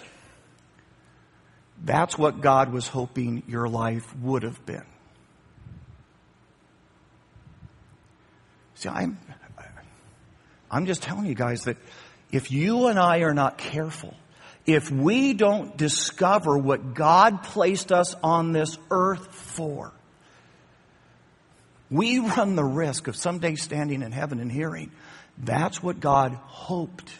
that's 1.83 2.17
what 2.17 2.41
God 2.41 2.71
was 2.71 2.87
hoping 2.87 3.43
your 3.47 3.67
life 3.67 4.15
would 4.17 4.43
have 4.43 4.63
been. 4.65 4.85
See, 8.75 8.89
I'm 8.89 9.17
I'm 10.71 10.85
just 10.85 11.03
telling 11.03 11.25
you 11.25 11.35
guys 11.35 11.65
that 11.65 11.77
if 12.31 12.51
you 12.51 12.87
and 12.87 12.97
I 12.97 13.19
are 13.19 13.33
not 13.33 13.57
careful, 13.57 14.15
if 14.65 14.89
we 14.89 15.33
don't 15.33 15.75
discover 15.75 16.57
what 16.57 16.93
God 16.93 17.43
placed 17.43 17.91
us 17.91 18.15
on 18.23 18.53
this 18.53 18.77
earth 18.89 19.27
for, 19.33 19.91
we 21.89 22.19
run 22.19 22.55
the 22.55 22.63
risk 22.63 23.07
of 23.07 23.17
someday 23.17 23.55
standing 23.55 24.01
in 24.01 24.13
heaven 24.13 24.39
and 24.39 24.49
hearing, 24.51 24.91
that's 25.37 25.83
what 25.83 25.99
God 25.99 26.33
hoped 26.33 27.11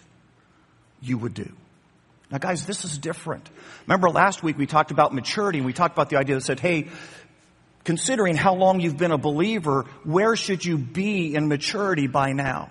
you 1.01 1.18
would 1.18 1.34
do. 1.34 1.51
Now, 2.31 2.38
guys, 2.38 2.65
this 2.65 2.85
is 2.85 2.97
different. 2.97 3.50
Remember 3.88 4.09
last 4.09 4.41
week 4.41 4.57
we 4.57 4.65
talked 4.65 4.91
about 4.91 5.13
maturity 5.13 5.59
and 5.59 5.65
we 5.65 5.73
talked 5.73 5.93
about 5.93 6.09
the 6.09 6.17
idea 6.17 6.35
that 6.35 6.41
said, 6.41 6.59
hey, 6.59 6.89
considering 7.83 8.35
how 8.35 8.55
long 8.55 8.79
you've 8.79 8.97
been 8.97 9.11
a 9.11 9.17
believer, 9.17 9.85
where 10.03 10.35
should 10.35 10.63
you 10.63 10.77
be 10.77 11.35
in 11.35 11.47
maturity 11.50 12.07
by 12.07 12.31
now? 12.31 12.69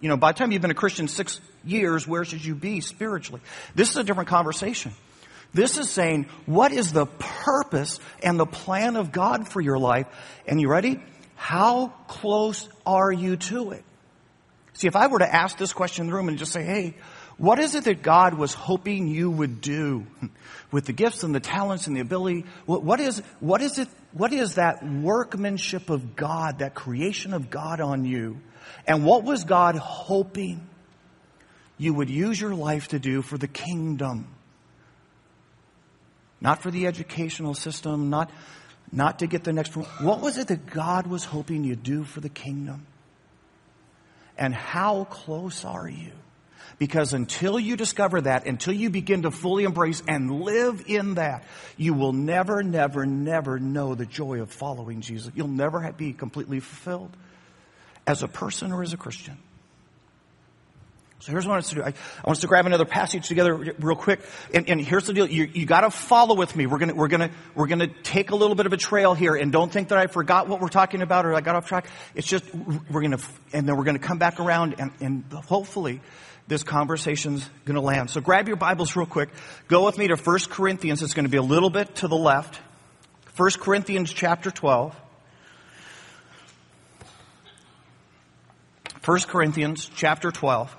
You 0.00 0.10
know, 0.10 0.18
by 0.18 0.32
the 0.32 0.38
time 0.38 0.52
you've 0.52 0.62
been 0.62 0.70
a 0.70 0.74
Christian 0.74 1.08
six 1.08 1.40
years, 1.64 2.06
where 2.06 2.24
should 2.24 2.44
you 2.44 2.54
be 2.54 2.80
spiritually? 2.80 3.40
This 3.74 3.90
is 3.90 3.96
a 3.96 4.04
different 4.04 4.28
conversation. 4.28 4.92
This 5.54 5.78
is 5.78 5.90
saying, 5.90 6.26
what 6.44 6.72
is 6.72 6.92
the 6.92 7.06
purpose 7.06 7.98
and 8.22 8.38
the 8.38 8.46
plan 8.46 8.96
of 8.96 9.10
God 9.10 9.48
for 9.48 9.62
your 9.62 9.78
life? 9.78 10.06
And 10.46 10.60
you 10.60 10.68
ready? 10.68 11.00
How 11.34 11.88
close 12.08 12.68
are 12.84 13.10
you 13.10 13.36
to 13.36 13.70
it? 13.70 13.84
See, 14.74 14.86
if 14.86 14.96
I 14.96 15.06
were 15.06 15.20
to 15.20 15.34
ask 15.34 15.56
this 15.56 15.72
question 15.72 16.04
in 16.04 16.10
the 16.10 16.16
room 16.16 16.28
and 16.28 16.36
just 16.36 16.52
say, 16.52 16.62
hey, 16.62 16.94
what 17.38 17.58
is 17.58 17.74
it 17.74 17.84
that 17.84 18.02
God 18.02 18.34
was 18.34 18.54
hoping 18.54 19.08
you 19.08 19.30
would 19.30 19.60
do 19.60 20.06
with 20.70 20.86
the 20.86 20.92
gifts 20.92 21.22
and 21.22 21.34
the 21.34 21.40
talents 21.40 21.86
and 21.86 21.94
the 21.96 22.00
ability? 22.00 22.44
What 22.64 22.98
is, 22.98 23.22
what 23.40 23.60
is 23.60 23.78
it, 23.78 23.88
what 24.12 24.32
is 24.32 24.54
that 24.54 24.82
workmanship 24.82 25.90
of 25.90 26.16
God, 26.16 26.60
that 26.60 26.74
creation 26.74 27.34
of 27.34 27.50
God 27.50 27.80
on 27.80 28.04
you? 28.04 28.40
And 28.86 29.04
what 29.04 29.22
was 29.22 29.44
God 29.44 29.76
hoping 29.76 30.66
you 31.76 31.92
would 31.92 32.08
use 32.08 32.40
your 32.40 32.54
life 32.54 32.88
to 32.88 32.98
do 32.98 33.20
for 33.20 33.36
the 33.36 33.48
kingdom? 33.48 34.28
Not 36.40 36.62
for 36.62 36.70
the 36.70 36.86
educational 36.86 37.54
system, 37.54 38.08
not, 38.08 38.30
not 38.90 39.18
to 39.18 39.26
get 39.26 39.44
the 39.44 39.52
next. 39.52 39.76
What 39.76 40.20
was 40.20 40.38
it 40.38 40.48
that 40.48 40.66
God 40.66 41.06
was 41.06 41.24
hoping 41.24 41.64
you'd 41.64 41.82
do 41.82 42.04
for 42.04 42.20
the 42.20 42.28
kingdom? 42.30 42.86
And 44.38 44.54
how 44.54 45.04
close 45.04 45.64
are 45.64 45.88
you? 45.88 46.12
Because 46.78 47.12
until 47.12 47.58
you 47.58 47.76
discover 47.76 48.20
that, 48.22 48.46
until 48.46 48.74
you 48.74 48.90
begin 48.90 49.22
to 49.22 49.30
fully 49.30 49.64
embrace 49.64 50.02
and 50.06 50.42
live 50.42 50.84
in 50.86 51.14
that, 51.14 51.44
you 51.76 51.94
will 51.94 52.12
never, 52.12 52.62
never, 52.62 53.06
never 53.06 53.58
know 53.58 53.94
the 53.94 54.06
joy 54.06 54.40
of 54.40 54.50
following 54.50 55.00
Jesus. 55.00 55.32
You'll 55.34 55.48
never 55.48 55.92
be 55.92 56.12
completely 56.12 56.60
fulfilled 56.60 57.16
as 58.06 58.22
a 58.22 58.28
person 58.28 58.72
or 58.72 58.82
as 58.82 58.92
a 58.92 58.96
Christian. 58.96 59.38
So 61.26 61.32
here's 61.32 61.44
what 61.44 61.52
I 61.52 61.54
want 61.54 61.64
us 61.64 61.70
to 61.70 61.74
do. 61.76 61.82
I, 61.82 61.88
I 61.88 62.26
want 62.26 62.36
us 62.36 62.40
to 62.42 62.46
grab 62.46 62.66
another 62.66 62.84
passage 62.84 63.26
together 63.26 63.54
real 63.56 63.96
quick. 63.96 64.20
And, 64.54 64.68
and 64.68 64.80
here's 64.80 65.06
the 65.06 65.12
deal. 65.12 65.26
You, 65.26 65.50
you 65.52 65.66
gotta 65.66 65.90
follow 65.90 66.36
with 66.36 66.54
me. 66.54 66.66
We're 66.66 66.78
gonna, 66.78 66.94
we're 66.94 67.08
gonna, 67.08 67.30
we're 67.54 67.66
gonna 67.66 67.88
take 67.88 68.30
a 68.30 68.36
little 68.36 68.54
bit 68.54 68.66
of 68.66 68.72
a 68.72 68.76
trail 68.76 69.14
here 69.14 69.34
and 69.34 69.50
don't 69.50 69.72
think 69.72 69.88
that 69.88 69.98
I 69.98 70.06
forgot 70.06 70.46
what 70.46 70.60
we're 70.60 70.68
talking 70.68 71.02
about 71.02 71.26
or 71.26 71.34
I 71.34 71.40
got 71.40 71.56
off 71.56 71.66
track. 71.66 71.88
It's 72.14 72.28
just, 72.28 72.44
we're 72.54 73.00
gonna, 73.00 73.18
and 73.52 73.66
then 73.66 73.76
we're 73.76 73.84
gonna 73.84 73.98
come 73.98 74.18
back 74.18 74.38
around 74.38 74.76
and, 74.78 74.92
and 75.00 75.24
hopefully 75.32 76.00
this 76.48 76.62
conversation's 76.62 77.48
gonna 77.64 77.80
land. 77.80 78.10
So 78.10 78.20
grab 78.20 78.48
your 78.48 78.56
Bibles 78.56 78.96
real 78.96 79.06
quick. 79.06 79.30
Go 79.68 79.84
with 79.84 79.98
me 79.98 80.08
to 80.08 80.16
1 80.16 80.38
Corinthians. 80.50 81.02
It's 81.02 81.14
gonna 81.14 81.28
be 81.28 81.38
a 81.38 81.42
little 81.42 81.70
bit 81.70 81.96
to 81.96 82.08
the 82.08 82.16
left. 82.16 82.60
1 83.36 83.50
Corinthians 83.60 84.12
chapter 84.12 84.50
12. 84.50 84.94
1 89.04 89.20
Corinthians 89.28 89.88
chapter 89.94 90.32
12. 90.32 90.74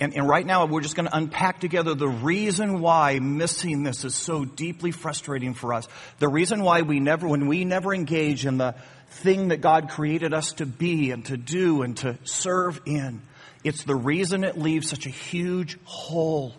And, 0.00 0.14
and 0.14 0.28
right 0.28 0.46
now, 0.46 0.64
we're 0.66 0.80
just 0.80 0.94
going 0.94 1.08
to 1.08 1.16
unpack 1.16 1.60
together 1.60 1.94
the 1.94 2.08
reason 2.08 2.80
why 2.80 3.18
missing 3.18 3.82
this 3.82 4.04
is 4.04 4.14
so 4.14 4.44
deeply 4.44 4.92
frustrating 4.92 5.54
for 5.54 5.74
us. 5.74 5.88
The 6.20 6.28
reason 6.28 6.62
why 6.62 6.82
we 6.82 7.00
never, 7.00 7.26
when 7.26 7.48
we 7.48 7.64
never 7.64 7.92
engage 7.92 8.46
in 8.46 8.58
the 8.58 8.76
thing 9.10 9.48
that 9.48 9.60
God 9.60 9.90
created 9.90 10.32
us 10.32 10.52
to 10.54 10.66
be 10.66 11.10
and 11.10 11.24
to 11.26 11.36
do 11.36 11.82
and 11.82 11.96
to 11.98 12.16
serve 12.24 12.80
in, 12.86 13.22
it's 13.64 13.84
the 13.84 13.96
reason 13.96 14.44
it 14.44 14.58
leaves 14.58 14.88
such 14.88 15.06
a 15.06 15.10
huge 15.10 15.78
hole 15.84 16.54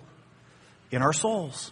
in 0.92 1.02
our 1.02 1.14
souls. 1.14 1.72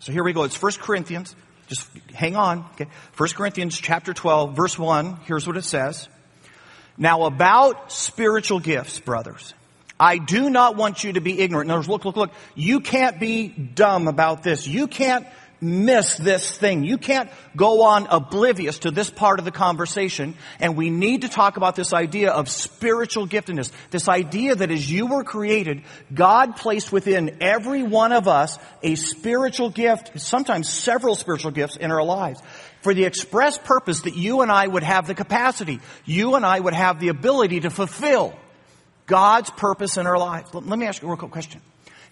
So 0.00 0.12
here 0.12 0.24
we 0.24 0.32
go. 0.32 0.44
It's 0.44 0.60
1 0.60 0.72
Corinthians. 0.80 1.34
Just 1.68 1.88
hang 2.12 2.36
on. 2.36 2.66
Okay. 2.74 2.88
1 3.16 3.28
Corinthians 3.30 3.78
chapter 3.80 4.12
12, 4.12 4.54
verse 4.56 4.78
1. 4.78 5.20
Here's 5.24 5.46
what 5.46 5.56
it 5.56 5.64
says. 5.64 6.08
Now 6.98 7.24
about 7.24 7.90
spiritual 7.90 8.60
gifts, 8.60 9.00
brothers. 9.00 9.54
I 9.98 10.18
do 10.18 10.50
not 10.50 10.76
want 10.76 11.04
you 11.04 11.12
to 11.12 11.20
be 11.20 11.38
ignorant. 11.38 11.68
In 11.68 11.70
other 11.70 11.78
words, 11.78 11.88
look, 11.88 12.04
look, 12.04 12.16
look. 12.16 12.32
You 12.54 12.80
can't 12.80 13.20
be 13.20 13.48
dumb 13.48 14.08
about 14.08 14.42
this. 14.42 14.66
You 14.66 14.88
can't 14.88 15.26
miss 15.62 16.16
this 16.16 16.50
thing. 16.58 16.84
You 16.84 16.98
can't 16.98 17.30
go 17.56 17.82
on 17.84 18.08
oblivious 18.08 18.80
to 18.80 18.90
this 18.90 19.08
part 19.08 19.38
of 19.38 19.44
the 19.44 19.52
conversation. 19.52 20.34
And 20.58 20.76
we 20.76 20.90
need 20.90 21.22
to 21.22 21.28
talk 21.28 21.56
about 21.56 21.76
this 21.76 21.92
idea 21.92 22.32
of 22.32 22.48
spiritual 22.48 23.28
giftedness. 23.28 23.70
This 23.90 24.08
idea 24.08 24.56
that 24.56 24.70
as 24.70 24.90
you 24.90 25.06
were 25.06 25.24
created, 25.24 25.82
God 26.12 26.56
placed 26.56 26.92
within 26.92 27.38
every 27.40 27.82
one 27.82 28.12
of 28.12 28.26
us 28.26 28.58
a 28.82 28.96
spiritual 28.96 29.70
gift, 29.70 30.20
sometimes 30.20 30.68
several 30.68 31.14
spiritual 31.14 31.52
gifts 31.52 31.76
in 31.76 31.90
our 31.90 32.04
lives. 32.04 32.42
For 32.82 32.92
the 32.92 33.04
express 33.04 33.56
purpose 33.58 34.02
that 34.02 34.16
you 34.16 34.40
and 34.42 34.50
I 34.50 34.66
would 34.66 34.82
have 34.82 35.06
the 35.06 35.14
capacity, 35.14 35.80
you 36.04 36.34
and 36.34 36.44
I 36.44 36.58
would 36.58 36.74
have 36.74 36.98
the 36.98 37.08
ability 37.08 37.60
to 37.60 37.70
fulfill 37.70 38.34
God's 39.06 39.50
purpose 39.50 39.96
in 39.96 40.06
our 40.08 40.18
lives. 40.18 40.52
Let 40.52 40.78
me 40.78 40.86
ask 40.86 41.00
you 41.00 41.06
a 41.06 41.10
real 41.10 41.18
quick 41.18 41.30
question. 41.30 41.60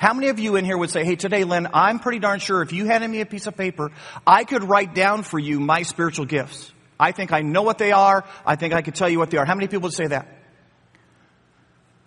How 0.00 0.14
many 0.14 0.28
of 0.28 0.38
you 0.38 0.57
in 0.57 0.64
here 0.64 0.78
would 0.78 0.88
say, 0.88 1.04
hey, 1.04 1.14
today, 1.14 1.45
Lynn, 1.45 1.69
I'm 1.75 1.99
pretty 1.99 2.21
darn 2.21 2.40
sure 2.40 2.62
if 2.62 2.73
you 2.73 2.87
handed 2.87 3.09
me 3.09 3.21
a 3.21 3.26
piece 3.26 3.47
of 3.47 3.54
paper, 3.54 3.92
I 4.26 4.45
could 4.45 4.64
write 4.64 4.95
down 4.95 5.25
for 5.25 5.38
you 5.38 5.61
my 5.61 5.83
spiritual 5.83 6.25
gifts. 6.25 6.73
I 6.99 7.12
think 7.12 7.35
I 7.35 7.42
know 7.42 7.61
what 7.61 7.76
they 7.76 7.92
are. 7.92 8.25
I 8.47 8.57
think 8.57 8.73
I 8.73 8.80
could 8.80 8.95
tell 8.95 9.11
you 9.11 9.19
what 9.19 9.30
they 9.30 9.37
are. 9.37 9.45
How 9.45 9.54
many 9.54 9.66
people 9.66 9.83
would 9.83 9.92
say 9.92 10.07
that? 10.07 10.26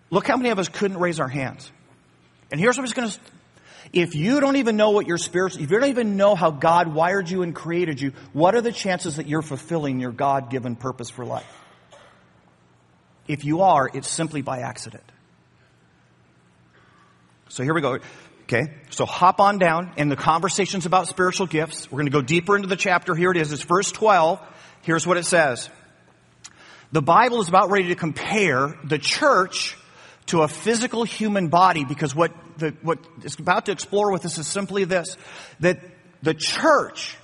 Look 0.09 0.25
how 0.25 0.37
many 0.37 0.49
of 0.49 0.57
us 0.57 0.69
couldn't 0.69 0.97
raise 0.97 1.19
our 1.19 1.27
hands. 1.27 1.71
And 2.51 2.59
here's 2.59 2.79
what 2.79 2.89
I'm 2.89 2.93
going 2.95 3.09
to, 3.11 3.19
if 3.93 4.15
you 4.15 4.39
don't 4.39 4.55
even 4.55 4.75
know 4.75 4.89
what 4.89 5.05
your 5.05 5.19
spiritual, 5.19 5.61
if 5.61 5.69
you 5.69 5.79
don't 5.79 5.89
even 5.89 6.17
know 6.17 6.33
how 6.33 6.49
God 6.49 6.95
wired 6.95 7.29
you 7.29 7.43
and 7.43 7.53
created 7.53 8.01
you, 8.01 8.13
what 8.33 8.55
are 8.55 8.61
the 8.61 8.71
chances 8.71 9.17
that 9.17 9.27
you're 9.27 9.43
fulfilling 9.43 9.99
your 9.99 10.11
God-given 10.11 10.77
purpose 10.77 11.11
for 11.11 11.25
life? 11.25 11.45
If 13.27 13.45
you 13.45 13.61
are, 13.61 13.87
it's 13.93 14.09
simply 14.09 14.41
by 14.41 14.61
accident. 14.61 15.03
So 17.53 17.61
here 17.61 17.75
we 17.75 17.81
go. 17.81 17.99
Okay. 18.45 18.73
So 18.89 19.05
hop 19.05 19.39
on 19.39 19.59
down 19.59 19.91
in 19.95 20.09
the 20.09 20.15
conversations 20.15 20.87
about 20.87 21.07
spiritual 21.07 21.45
gifts. 21.45 21.91
We're 21.91 21.97
going 21.97 22.07
to 22.07 22.11
go 22.11 22.23
deeper 22.23 22.55
into 22.55 22.67
the 22.67 22.75
chapter. 22.75 23.13
Here 23.13 23.29
it 23.29 23.37
is. 23.37 23.51
It's 23.51 23.61
verse 23.61 23.91
12. 23.91 24.41
Here's 24.81 25.05
what 25.05 25.17
it 25.17 25.25
says. 25.25 25.69
The 26.91 27.03
Bible 27.03 27.41
is 27.41 27.49
about 27.49 27.69
ready 27.69 27.89
to 27.89 27.95
compare 27.95 28.75
the 28.83 28.97
church 28.97 29.77
to 30.27 30.41
a 30.41 30.47
physical 30.47 31.03
human 31.03 31.49
body 31.49 31.85
because 31.85 32.15
what 32.15 32.31
the, 32.57 32.75
what 32.81 32.97
it's 33.23 33.35
about 33.35 33.67
to 33.67 33.71
explore 33.71 34.11
with 34.11 34.25
us 34.25 34.39
is 34.39 34.47
simply 34.47 34.85
this, 34.85 35.15
that 35.59 35.79
the 36.23 36.33
church 36.33 37.15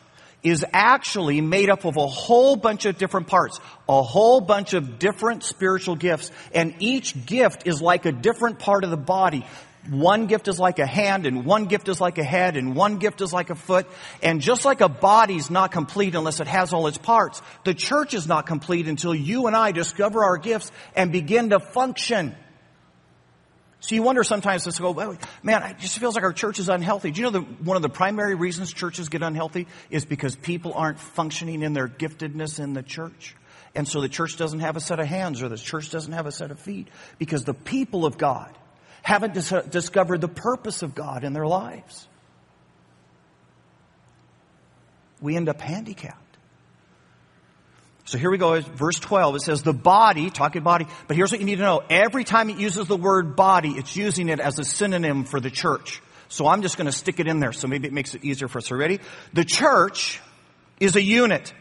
is 0.43 0.63
actually 0.74 1.41
made 1.41 1.71
up 1.71 1.86
of 1.86 1.98
a 1.98 2.05
whole 2.05 2.55
bunch 2.55 2.86
of 2.86 3.00
different 3.00 3.27
parts, 3.27 3.59
a 3.89 4.03
whole 4.03 4.41
bunch 4.41 4.74
of 4.74 5.00
different 5.00 5.43
spiritual 5.43 5.95
gifts, 5.95 6.31
and 6.53 6.75
each 6.79 7.25
gift 7.25 7.65
is 7.65 7.81
like 7.81 8.05
a 8.05 8.12
different 8.12 8.59
part 8.59 8.83
of 8.83 8.91
the 8.91 8.98
body. 8.98 9.43
One 9.88 10.27
gift 10.27 10.48
is 10.48 10.59
like 10.59 10.77
a 10.79 10.86
hand, 10.86 11.25
and 11.25 11.45
one 11.45 11.65
gift 11.65 11.88
is 11.88 12.01
like 12.01 12.17
a 12.17 12.24
head, 12.24 12.57
and 12.57 12.75
one 12.75 12.98
gift 12.98 13.21
is 13.21 13.31
like 13.31 13.50
a 13.50 13.55
foot. 13.55 13.88
And 14.21 14.41
just 14.41 14.65
like 14.65 14.81
a 14.81 14.89
body's 14.89 15.50
not 15.50 15.71
complete 15.71 16.15
unless 16.15 16.39
it 16.41 16.48
has 16.48 16.74
all 16.74 16.88
its 16.88 16.98
parts, 16.98 17.41
the 17.63 17.74
church 17.74 18.13
is 18.13 18.27
not 18.27 18.45
complete 18.45 18.88
until 18.88 19.15
you 19.15 19.48
and 19.48 19.55
I 19.55 19.71
discover 19.71 20.24
our 20.24 20.38
gifts 20.38 20.71
and 20.95 21.12
begin 21.12 21.51
to 21.51 21.59
function. 21.59 22.36
So 23.79 23.95
you 23.95 24.03
wonder 24.03 24.24
sometimes, 24.24 24.65
this 24.65 24.77
go, 24.77 24.93
man, 25.41 25.63
it 25.63 25.79
just 25.79 25.98
feels 25.98 26.13
like 26.15 26.25
our 26.25 26.33
church 26.33 26.59
is 26.59 26.67
unhealthy. 26.67 27.12
Do 27.12 27.21
you 27.21 27.31
know 27.31 27.39
that 27.39 27.62
one 27.62 27.77
of 27.77 27.81
the 27.81 27.89
primary 27.89 28.36
reasons 28.36 28.74
churches 28.74 29.07
get 29.07 29.24
unhealthy 29.24 29.67
is 29.89 30.03
because 30.03 30.36
people 30.36 30.74
aren't 30.74 31.00
functioning 31.00 31.62
in 31.62 31.71
their 31.71 31.88
giftedness 31.88 32.59
in 32.59 32.74
the 32.74 32.83
church? 32.83 33.36
And 33.75 33.88
so 33.88 34.01
the 34.01 34.09
church 34.09 34.36
doesn't 34.36 34.59
have 34.59 34.75
a 34.75 34.81
set 34.81 35.00
of 35.00 35.07
hands 35.07 35.41
or 35.41 35.48
the 35.48 35.57
church 35.57 35.89
doesn't 35.89 36.12
have 36.12 36.25
a 36.25 36.31
set 36.31 36.51
of 36.51 36.59
feet 36.59 36.89
because 37.17 37.45
the 37.45 37.53
people 37.53 38.05
of 38.05 38.17
God 38.17 38.53
haven't 39.01 39.34
dis- 39.34 39.53
discovered 39.70 40.22
the 40.22 40.27
purpose 40.27 40.82
of 40.82 40.96
God 40.96 41.24
in 41.24 41.34
their 41.34 41.48
lives. 41.48 42.08
We 45.22 45.36
end 45.36 45.50
up 45.50 45.60
handicapped. 45.60 46.29
So 48.06 48.18
here 48.18 48.32
we 48.32 48.39
go, 48.39 48.60
verse 48.60 49.00
12. 49.00 49.36
It 49.36 49.41
says 49.41 49.62
the 49.62 49.74
body, 49.74 50.32
talking 50.32 50.63
body, 50.63 50.88
but 51.08 51.15
here's 51.15 51.32
what 51.32 51.39
you 51.39 51.46
need 51.46 51.58
to 51.58 51.63
know. 51.63 51.84
Every 51.89 52.24
time 52.24 52.50
it 52.50 52.58
uses 52.58 52.88
the 52.88 52.98
word 52.98 53.36
body, 53.36 53.70
it's 53.70 53.96
using 53.96 54.29
it 54.29 54.39
as 54.39 54.58
a 54.58 54.63
synonym 54.63 55.25
for 55.25 55.39
the 55.39 55.51
church. 55.51 56.01
So 56.27 56.48
I'm 56.48 56.63
just 56.63 56.75
going 56.77 56.88
to 56.88 56.91
stick 56.91 57.20
it 57.20 57.27
in 57.27 57.39
there, 57.39 57.51
so 57.51 57.68
maybe 57.68 57.88
it 57.88 57.94
makes 57.94 58.15
it 58.15 58.24
easier 58.24 58.48
for 58.48 58.58
us. 58.60 58.72
Are 58.72 58.77
ready? 58.77 59.00
The 59.34 59.46
church 59.46 60.20
is 60.79 60.96
a 60.96 61.03
unit. 61.03 61.53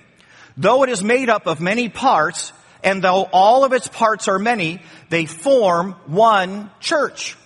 Though 0.56 0.84
it 0.84 0.88
is 0.88 1.04
made 1.04 1.28
up 1.28 1.46
of 1.46 1.60
many 1.60 1.90
parts, 1.90 2.52
and 2.82 3.02
though 3.02 3.28
all 3.32 3.64
of 3.64 3.72
its 3.72 3.88
parts 3.88 4.28
are 4.28 4.38
many, 4.38 4.80
they 5.08 5.26
form 5.26 5.92
one 6.06 6.70
church. 6.80 7.36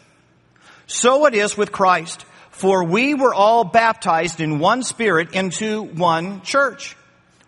So 0.86 1.26
it 1.26 1.34
is 1.34 1.56
with 1.56 1.72
Christ. 1.72 2.24
For 2.50 2.84
we 2.84 3.14
were 3.14 3.34
all 3.34 3.64
baptized 3.64 4.40
in 4.40 4.58
one 4.58 4.82
spirit 4.82 5.34
into 5.34 5.82
one 5.82 6.42
church. 6.42 6.96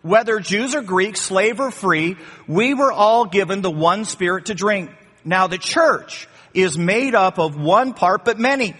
Whether 0.03 0.41
Jews 0.41 0.75
or 0.75 0.83
Greeks, 0.83 1.21
slave 1.21 1.61
or 1.61 1.71
free, 1.71 2.17
we 2.49 2.75
were 2.75 2.93
all 2.93 3.26
given 3.26 3.62
the 3.62 3.71
one 3.71 4.07
spirit 4.07 4.47
to 4.47 4.55
drink. 4.55 4.91
Now 5.25 5.47
the 5.47 5.59
church 5.59 6.26
is 6.53 6.76
made 6.76 7.14
up 7.14 7.38
of 7.38 7.57
one 7.57 7.95
part 7.95 8.25
but 8.25 8.38
many. 8.38 8.75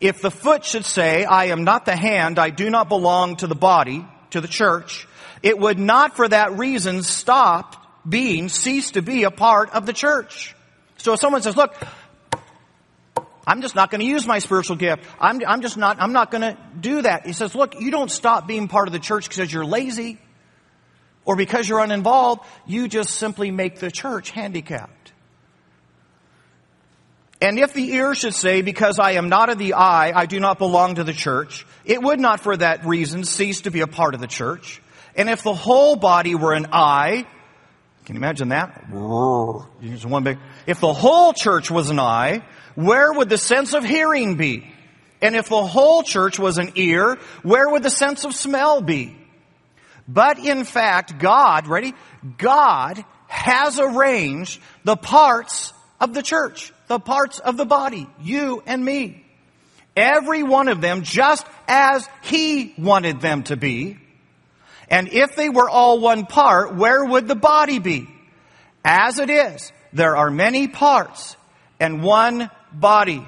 If 0.00 0.20
the 0.20 0.30
foot 0.30 0.64
should 0.64 0.84
say, 0.84 1.24
I 1.24 1.46
am 1.46 1.64
not 1.64 1.86
the 1.86 1.96
hand, 1.96 2.38
I 2.38 2.50
do 2.50 2.68
not 2.68 2.88
belong 2.88 3.36
to 3.36 3.46
the 3.46 3.54
body, 3.54 4.06
to 4.30 4.40
the 4.40 4.48
church, 4.48 5.08
it 5.42 5.58
would 5.58 5.78
not 5.78 6.16
for 6.16 6.28
that 6.28 6.58
reason 6.58 7.02
stop 7.02 7.83
being, 8.08 8.48
cease 8.48 8.92
to 8.92 9.02
be 9.02 9.24
a 9.24 9.30
part 9.30 9.70
of 9.70 9.86
the 9.86 9.92
church. 9.92 10.54
So 10.98 11.14
if 11.14 11.20
someone 11.20 11.42
says, 11.42 11.56
look, 11.56 11.74
I'm 13.46 13.60
just 13.60 13.74
not 13.74 13.90
going 13.90 14.00
to 14.00 14.06
use 14.06 14.26
my 14.26 14.38
spiritual 14.38 14.76
gift. 14.76 15.04
I'm, 15.20 15.40
I'm 15.46 15.60
just 15.60 15.76
not, 15.76 16.00
I'm 16.00 16.12
not 16.12 16.30
going 16.30 16.42
to 16.42 16.56
do 16.80 17.02
that. 17.02 17.26
He 17.26 17.32
says, 17.32 17.54
look, 17.54 17.80
you 17.80 17.90
don't 17.90 18.10
stop 18.10 18.46
being 18.46 18.68
part 18.68 18.88
of 18.88 18.92
the 18.92 18.98
church 18.98 19.28
because 19.28 19.52
you're 19.52 19.66
lazy 19.66 20.18
or 21.24 21.36
because 21.36 21.68
you're 21.68 21.80
uninvolved. 21.80 22.42
You 22.66 22.88
just 22.88 23.10
simply 23.10 23.50
make 23.50 23.80
the 23.80 23.90
church 23.90 24.30
handicapped. 24.30 25.12
And 27.40 27.58
if 27.58 27.74
the 27.74 27.92
ear 27.92 28.14
should 28.14 28.34
say, 28.34 28.62
because 28.62 28.98
I 28.98 29.12
am 29.12 29.28
not 29.28 29.50
of 29.50 29.58
the 29.58 29.74
eye, 29.74 30.12
I 30.14 30.24
do 30.24 30.40
not 30.40 30.58
belong 30.58 30.94
to 30.94 31.04
the 31.04 31.12
church, 31.12 31.66
it 31.84 32.02
would 32.02 32.18
not 32.18 32.40
for 32.40 32.56
that 32.56 32.86
reason 32.86 33.24
cease 33.24 33.62
to 33.62 33.70
be 33.70 33.80
a 33.80 33.86
part 33.86 34.14
of 34.14 34.22
the 34.22 34.26
church. 34.26 34.80
And 35.14 35.28
if 35.28 35.42
the 35.42 35.52
whole 35.52 35.96
body 35.96 36.34
were 36.34 36.54
an 36.54 36.68
eye, 36.72 37.26
can 38.04 38.16
you 38.16 38.20
imagine 38.20 38.48
that? 38.50 38.90
one 40.04 40.24
big. 40.24 40.38
If 40.66 40.80
the 40.80 40.92
whole 40.92 41.32
church 41.32 41.70
was 41.70 41.88
an 41.90 41.98
eye, 41.98 42.44
where 42.74 43.12
would 43.12 43.28
the 43.28 43.38
sense 43.38 43.72
of 43.72 43.84
hearing 43.84 44.36
be? 44.36 44.70
And 45.22 45.34
if 45.34 45.48
the 45.48 45.64
whole 45.64 46.02
church 46.02 46.38
was 46.38 46.58
an 46.58 46.72
ear, 46.74 47.18
where 47.42 47.68
would 47.68 47.82
the 47.82 47.90
sense 47.90 48.24
of 48.24 48.34
smell 48.34 48.82
be? 48.82 49.16
But 50.06 50.38
in 50.38 50.64
fact, 50.64 51.18
God, 51.18 51.66
ready? 51.66 51.94
God 52.36 53.02
has 53.26 53.80
arranged 53.80 54.60
the 54.84 54.96
parts 54.96 55.72
of 55.98 56.12
the 56.12 56.22
church, 56.22 56.74
the 56.88 56.98
parts 56.98 57.38
of 57.38 57.56
the 57.56 57.64
body, 57.64 58.06
you 58.20 58.62
and 58.66 58.84
me. 58.84 59.24
Every 59.96 60.42
one 60.42 60.68
of 60.68 60.80
them 60.80 61.02
just 61.02 61.46
as 61.66 62.06
He 62.22 62.74
wanted 62.76 63.20
them 63.20 63.44
to 63.44 63.56
be. 63.56 63.96
And 64.88 65.08
if 65.08 65.36
they 65.36 65.48
were 65.48 65.68
all 65.68 66.00
one 66.00 66.26
part, 66.26 66.74
where 66.74 67.04
would 67.04 67.28
the 67.28 67.34
body 67.34 67.78
be? 67.78 68.08
As 68.84 69.18
it 69.18 69.30
is, 69.30 69.72
there 69.92 70.16
are 70.16 70.30
many 70.30 70.68
parts 70.68 71.36
and 71.80 72.02
one 72.02 72.50
body. 72.72 73.26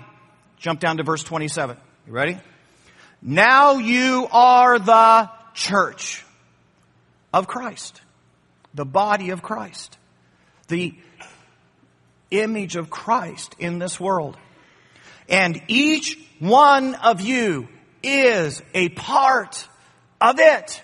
Jump 0.58 0.80
down 0.80 0.98
to 0.98 1.02
verse 1.02 1.22
27. 1.22 1.76
You 2.06 2.12
ready? 2.12 2.38
Now 3.22 3.78
you 3.78 4.28
are 4.30 4.78
the 4.78 5.30
church 5.54 6.25
of 7.32 7.46
Christ. 7.46 8.00
The 8.75 8.84
body 8.84 9.30
of 9.30 9.42
Christ. 9.42 9.96
The 10.68 10.94
image 12.30 12.76
of 12.76 12.90
Christ 12.90 13.54
in 13.58 13.78
this 13.78 13.98
world. 13.98 14.36
And 15.28 15.62
each 15.68 16.18
one 16.38 16.94
of 16.94 17.20
you 17.20 17.68
is 18.02 18.62
a 18.75 18.88
part 18.90 19.66
of 20.20 20.38
it. 20.38 20.82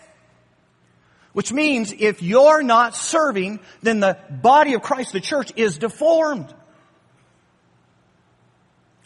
Which 1.33 1.53
means 1.53 1.95
if 1.99 2.23
you're 2.23 2.63
not 2.63 2.95
serving, 2.95 3.61
then 3.83 4.01
the 4.01 4.19
body 4.31 4.75
of 4.75 4.83
Christ, 4.83 5.13
the 5.13 5.21
church, 5.21 5.53
is 5.57 5.79
deformed. 5.79 6.53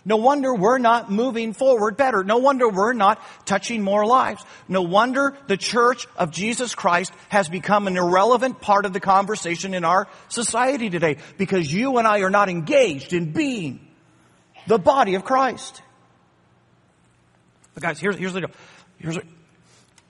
No 0.04 0.18
wonder 0.18 0.54
we're 0.54 0.78
not 0.78 1.10
moving 1.10 1.52
forward 1.52 1.96
better. 1.96 2.22
No 2.22 2.38
wonder 2.38 2.68
we're 2.68 2.92
not 2.92 3.20
touching 3.44 3.82
more 3.82 4.06
lives. 4.06 4.44
No 4.68 4.82
wonder 4.82 5.36
the 5.48 5.56
church 5.56 6.06
of 6.16 6.30
Jesus 6.30 6.76
Christ 6.76 7.12
has 7.28 7.48
become 7.48 7.88
an 7.88 7.96
irrelevant 7.96 8.60
part 8.60 8.86
of 8.86 8.92
the 8.92 9.00
conversation 9.00 9.74
in 9.74 9.84
our 9.84 10.06
society 10.28 10.90
today 10.90 11.16
because 11.38 11.72
you 11.72 11.98
and 11.98 12.06
I 12.06 12.20
are 12.20 12.30
not 12.30 12.48
engaged 12.48 13.14
in 13.14 13.32
being 13.32 13.80
the 14.68 14.78
body 14.78 15.16
of 15.16 15.24
Christ. 15.24 15.82
But 17.74 17.82
guys, 17.82 17.98
here's, 17.98 18.16
here's 18.16 18.32
the 18.32 18.42
deal. 18.42 18.50
Here's, 18.98 19.18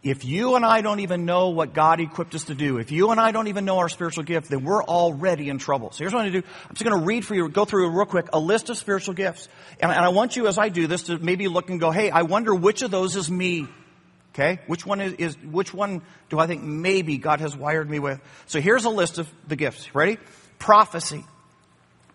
if 0.07 0.25
you 0.25 0.55
and 0.55 0.65
I 0.65 0.83
don't 0.83 1.01
even 1.01 1.25
know 1.25 1.49
what 1.49 1.75
God 1.75 1.99
equipped 1.99 2.33
us 2.37 2.45
to 2.45 2.55
do, 2.55 2.79
if 2.79 2.93
you 2.93 3.11
and 3.11 3.19
I 3.19 3.33
don't 3.33 3.49
even 3.49 3.65
know 3.65 3.79
our 3.79 3.89
spiritual 3.89 4.23
gift, 4.23 4.49
then 4.49 4.63
we're 4.63 4.85
already 4.85 5.49
in 5.49 5.59
trouble. 5.59 5.91
So 5.91 5.99
here's 5.99 6.13
what 6.13 6.21
I'm 6.21 6.31
going 6.31 6.43
to 6.43 6.49
do. 6.49 6.55
I'm 6.69 6.75
just 6.77 6.89
going 6.89 7.01
to 7.01 7.05
read 7.05 7.25
for 7.25 7.35
you, 7.35 7.49
go 7.49 7.65
through 7.65 7.91
real 7.91 8.07
quick, 8.07 8.29
a 8.33 8.39
list 8.39 8.71
of 8.71 8.79
spiritual 8.79 9.15
gifts. 9.15 9.49
And, 9.81 9.91
and 9.91 10.01
I 10.01 10.11
want 10.11 10.37
you, 10.37 10.47
as 10.47 10.59
I 10.59 10.69
do 10.69 10.87
this, 10.87 11.05
to 11.05 11.19
maybe 11.19 11.49
look 11.49 11.71
and 11.71 11.81
go, 11.81 11.91
hey, 11.91 12.09
I 12.11 12.23
wonder 12.23 12.55
which 12.55 12.83
of 12.83 12.93
those 12.93 13.17
is 13.17 13.29
me. 13.29 13.67
Okay? 14.33 14.61
Which 14.69 14.87
one 14.87 15.01
is, 15.01 15.15
is, 15.15 15.37
which 15.43 15.75
one 15.75 16.03
do 16.31 16.39
I 16.39 16.47
think 16.47 16.63
maybe 16.63 17.19
God 17.19 17.41
has 17.41 17.57
wired 17.57 17.91
me 17.91 17.99
with? 17.99 18.21
So 18.47 18.61
here's 18.61 18.85
a 18.85 18.91
list 18.91 19.19
of 19.19 19.29
the 19.49 19.57
gifts. 19.57 19.93
Ready? 19.93 20.19
Prophecy. 20.61 21.25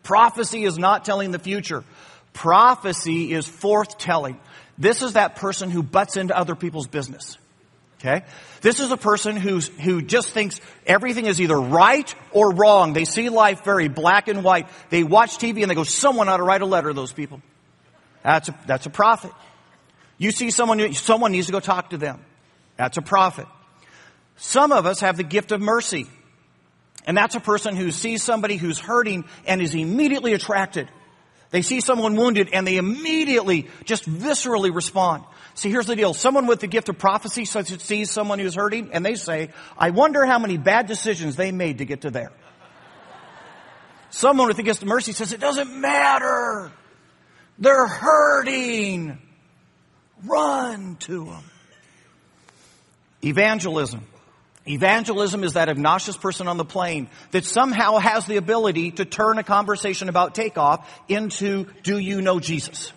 Prophecy 0.01 0.63
is 0.63 0.77
not 0.77 1.03
telling 1.03 1.31
the 1.31 1.39
future. 1.39 1.83
Prophecy 2.31 3.33
is 3.33 3.45
forthtelling. 3.45 4.37
This 4.77 5.01
is 5.01 5.13
that 5.13 5.35
person 5.35 5.69
who 5.69 5.83
butts 5.83 6.15
into 6.15 6.37
other 6.37 6.55
people's 6.55 6.87
business. 6.87 7.37
Okay? 8.01 8.25
This 8.61 8.79
is 8.79 8.91
a 8.91 8.97
person 8.97 9.37
who's, 9.37 9.67
who 9.67 10.01
just 10.01 10.29
thinks 10.29 10.59
everything 10.87 11.27
is 11.27 11.39
either 11.39 11.59
right 11.59 12.13
or 12.31 12.51
wrong. 12.51 12.93
They 12.93 13.05
see 13.05 13.29
life 13.29 13.63
very 13.63 13.89
black 13.89 14.27
and 14.27 14.43
white. 14.43 14.67
They 14.89 15.03
watch 15.03 15.37
TV 15.37 15.61
and 15.61 15.69
they 15.69 15.75
go, 15.75 15.83
someone 15.83 16.27
ought 16.27 16.37
to 16.37 16.43
write 16.43 16.63
a 16.63 16.65
letter 16.65 16.87
to 16.87 16.93
those 16.95 17.13
people. 17.13 17.41
That's 18.23 18.49
a, 18.49 18.59
that's 18.65 18.87
a 18.87 18.89
prophet. 18.89 19.31
You 20.17 20.31
see 20.31 20.49
someone, 20.49 20.93
someone 20.93 21.31
needs 21.31 21.45
to 21.45 21.51
go 21.51 21.59
talk 21.59 21.91
to 21.91 21.97
them. 21.97 22.23
That's 22.75 22.97
a 22.97 23.01
prophet. 23.03 23.45
Some 24.37 24.71
of 24.71 24.87
us 24.87 25.01
have 25.01 25.17
the 25.17 25.23
gift 25.23 25.51
of 25.51 25.61
mercy. 25.61 26.07
And 27.05 27.15
that's 27.15 27.35
a 27.35 27.39
person 27.39 27.75
who 27.75 27.91
sees 27.91 28.23
somebody 28.23 28.57
who's 28.57 28.79
hurting 28.79 29.25
and 29.45 29.61
is 29.61 29.75
immediately 29.75 30.33
attracted. 30.33 30.89
They 31.51 31.61
see 31.61 31.81
someone 31.81 32.15
wounded 32.15 32.49
and 32.53 32.65
they 32.65 32.77
immediately 32.77 33.69
just 33.85 34.09
viscerally 34.09 34.73
respond. 34.73 35.23
See, 35.53 35.69
here's 35.69 35.85
the 35.85 35.95
deal. 35.95 36.13
Someone 36.13 36.47
with 36.47 36.59
the 36.59 36.67
gift 36.67 36.89
of 36.89 36.97
prophecy 36.97 37.45
sees 37.45 38.11
someone 38.11 38.39
who's 38.39 38.55
hurting 38.55 38.91
and 38.93 39.05
they 39.05 39.15
say, 39.15 39.49
I 39.77 39.89
wonder 39.89 40.25
how 40.25 40.39
many 40.39 40.57
bad 40.57 40.87
decisions 40.87 41.35
they 41.35 41.51
made 41.51 41.79
to 41.79 41.85
get 41.85 42.01
to 42.01 42.11
there. 42.11 42.31
Someone 44.09 44.47
with 44.47 44.57
the 44.57 44.63
gift 44.63 44.81
of 44.81 44.87
mercy 44.87 45.13
says, 45.13 45.31
it 45.31 45.39
doesn't 45.39 45.73
matter. 45.73 46.71
They're 47.59 47.87
hurting. 47.87 49.17
Run 50.25 50.97
to 51.01 51.25
them. 51.25 51.43
Evangelism. 53.23 54.05
Evangelism 54.67 55.43
is 55.43 55.53
that 55.53 55.69
obnoxious 55.69 56.17
person 56.17 56.47
on 56.47 56.57
the 56.57 56.65
plane 56.65 57.09
that 57.31 57.45
somehow 57.45 57.97
has 57.97 58.25
the 58.25 58.37
ability 58.37 58.91
to 58.91 59.05
turn 59.05 59.37
a 59.37 59.43
conversation 59.43 60.07
about 60.07 60.35
takeoff 60.35 60.87
into, 61.07 61.65
do 61.83 61.97
you 61.97 62.21
know 62.21 62.39
Jesus? 62.39 62.93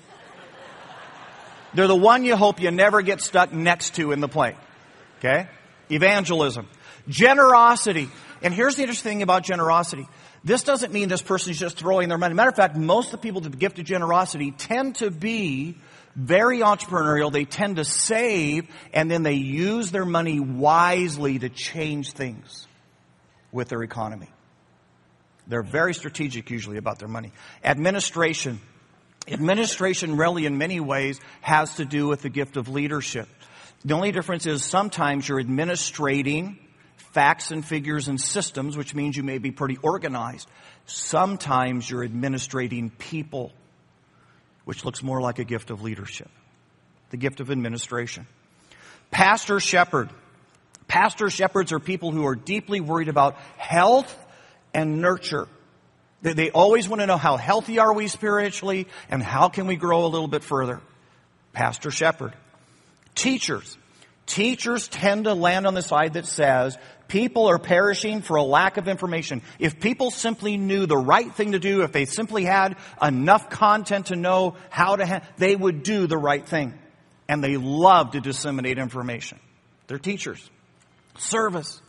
They're 1.74 1.88
the 1.88 1.96
one 1.96 2.24
you 2.24 2.36
hope 2.36 2.60
you 2.60 2.70
never 2.70 3.02
get 3.02 3.20
stuck 3.20 3.52
next 3.52 3.96
to 3.96 4.12
in 4.12 4.20
the 4.20 4.28
plane. 4.28 4.56
Okay? 5.18 5.48
Evangelism. 5.90 6.68
Generosity. 7.08 8.08
And 8.42 8.54
here's 8.54 8.76
the 8.76 8.82
interesting 8.82 9.12
thing 9.12 9.22
about 9.22 9.42
generosity. 9.42 10.06
This 10.44 10.62
doesn't 10.62 10.92
mean 10.92 11.08
this 11.08 11.22
person 11.22 11.50
is 11.50 11.58
just 11.58 11.78
throwing 11.78 12.08
their 12.08 12.18
money. 12.18 12.34
Matter 12.34 12.50
of 12.50 12.56
fact, 12.56 12.76
most 12.76 13.06
of 13.06 13.12
the 13.12 13.18
people 13.18 13.40
that 13.42 13.58
gift 13.58 13.78
of 13.78 13.86
generosity 13.86 14.50
tend 14.50 14.96
to 14.96 15.10
be 15.10 15.76
very 16.14 16.58
entrepreneurial. 16.58 17.32
They 17.32 17.44
tend 17.44 17.76
to 17.76 17.84
save 17.84 18.68
and 18.92 19.10
then 19.10 19.22
they 19.22 19.34
use 19.34 19.90
their 19.90 20.04
money 20.04 20.40
wisely 20.40 21.38
to 21.38 21.48
change 21.48 22.12
things 22.12 22.66
with 23.52 23.68
their 23.68 23.82
economy. 23.82 24.28
They're 25.46 25.62
very 25.62 25.94
strategic 25.94 26.50
usually 26.50 26.76
about 26.76 26.98
their 26.98 27.08
money. 27.08 27.32
Administration. 27.62 28.60
Administration 29.26 30.16
really 30.16 30.44
in 30.46 30.58
many 30.58 30.80
ways 30.80 31.20
has 31.40 31.76
to 31.76 31.84
do 31.84 32.06
with 32.06 32.22
the 32.22 32.28
gift 32.28 32.56
of 32.56 32.68
leadership. 32.68 33.28
The 33.84 33.94
only 33.94 34.12
difference 34.12 34.46
is 34.46 34.64
sometimes 34.64 35.28
you're 35.28 35.38
administrating 35.38 36.58
facts 36.96 37.50
and 37.50 37.64
figures 37.64 38.08
and 38.08 38.20
systems, 38.20 38.76
which 38.76 38.94
means 38.94 39.16
you 39.16 39.22
may 39.22 39.38
be 39.38 39.50
pretty 39.50 39.78
organized. 39.82 40.48
Sometimes 40.86 41.88
you're 41.88 42.02
administrating 42.02 42.90
people, 42.90 43.52
which 44.64 44.84
looks 44.84 45.02
more 45.02 45.20
like 45.20 45.38
a 45.38 45.44
gift 45.44 45.70
of 45.70 45.82
leadership. 45.82 46.30
The 47.10 47.16
gift 47.16 47.40
of 47.40 47.50
administration. 47.50 48.26
Pastor 49.10 49.60
shepherd. 49.60 50.10
Pastor 50.88 51.30
shepherds 51.30 51.72
are 51.72 51.78
people 51.78 52.10
who 52.10 52.26
are 52.26 52.34
deeply 52.34 52.80
worried 52.80 53.08
about 53.08 53.36
health 53.56 54.14
and 54.74 55.00
nurture. 55.00 55.46
They, 56.24 56.32
they 56.32 56.50
always 56.50 56.88
want 56.88 57.00
to 57.02 57.06
know 57.06 57.18
how 57.18 57.36
healthy 57.36 57.78
are 57.78 57.92
we 57.92 58.08
spiritually 58.08 58.88
and 59.08 59.22
how 59.22 59.48
can 59.48 59.68
we 59.68 59.76
grow 59.76 60.06
a 60.06 60.08
little 60.08 60.26
bit 60.26 60.42
further. 60.42 60.80
Pastor 61.52 61.92
shepherd. 61.92 62.32
Teachers. 63.14 63.78
Teachers 64.26 64.88
tend 64.88 65.24
to 65.24 65.34
land 65.34 65.66
on 65.66 65.74
the 65.74 65.82
side 65.82 66.14
that 66.14 66.26
says 66.26 66.78
people 67.08 67.46
are 67.46 67.58
perishing 67.58 68.22
for 68.22 68.36
a 68.36 68.42
lack 68.42 68.78
of 68.78 68.88
information. 68.88 69.42
If 69.58 69.80
people 69.80 70.10
simply 70.10 70.56
knew 70.56 70.86
the 70.86 70.96
right 70.96 71.32
thing 71.32 71.52
to 71.52 71.58
do, 71.58 71.82
if 71.82 71.92
they 71.92 72.06
simply 72.06 72.44
had 72.44 72.76
enough 73.00 73.50
content 73.50 74.06
to 74.06 74.16
know 74.16 74.56
how 74.70 74.96
to, 74.96 75.06
ha- 75.06 75.20
they 75.36 75.54
would 75.54 75.82
do 75.82 76.06
the 76.06 76.16
right 76.16 76.44
thing. 76.44 76.72
And 77.28 77.44
they 77.44 77.58
love 77.58 78.12
to 78.12 78.20
disseminate 78.20 78.78
information. 78.78 79.38
They're 79.88 79.98
teachers. 79.98 80.50
Service. 81.18 81.82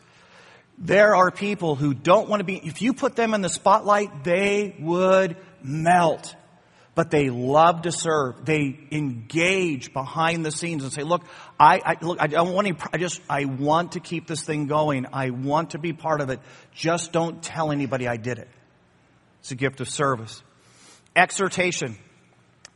There 0.78 1.16
are 1.16 1.32
people 1.32 1.76
who 1.76 1.94
don't 1.94 2.28
want 2.28 2.42
to 2.42 2.44
be, 2.44 2.58
if 2.58 2.82
you 2.82 2.94
put 2.94 3.16
them 3.16 3.34
in 3.34 3.42
the 3.42 3.50
spotlight, 3.50 4.24
they 4.24 4.76
would 4.80 5.38
melt 5.64 6.36
but 6.96 7.12
they 7.12 7.30
love 7.30 7.84
to 7.84 7.92
serve. 7.92 8.46
They 8.46 8.80
engage 8.90 9.92
behind 9.94 10.46
the 10.46 10.52
scenes 10.52 10.82
and 10.84 10.92
say, 10.92 11.04
"Look, 11.04 11.24
I, 11.60 11.82
I 11.86 11.98
look, 12.02 12.22
I 12.22 12.28
don't 12.28 12.54
want 12.54 12.68
any. 12.68 12.78
I 12.92 12.98
just, 12.98 13.22
I 13.30 13.46
want 13.46 13.92
to 13.92 14.00
keep 14.00 14.28
this 14.28 14.44
thing 14.44 14.68
going. 14.68 15.06
I 15.12 15.30
want 15.30 15.72
to 15.72 15.78
be 15.78 15.92
part 15.92 16.22
of 16.22 16.30
it. 16.30 16.40
Just 16.74 17.12
don't 17.12 17.44
tell 17.44 17.72
anybody 17.72 18.08
I 18.08 18.16
did 18.16 18.40
it." 18.40 18.48
It's 19.42 19.52
a 19.52 19.56
gift 19.56 19.82
of 19.82 19.90
service. 19.90 20.42
Exhortation. 21.16 21.98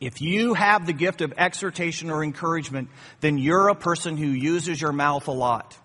If 0.02 0.22
you 0.22 0.54
have 0.54 0.86
the 0.86 0.94
gift 0.94 1.22
of 1.22 1.34
exhortation 1.38 2.10
or 2.10 2.24
encouragement, 2.24 2.90
then 3.22 3.38
you're 3.38 3.70
a 3.70 3.76
person 3.76 4.18
who 4.18 4.28
uses 4.28 4.80
your 4.80 4.94
mouth 4.94 5.28
a 5.28 5.32
lot. 5.32 5.78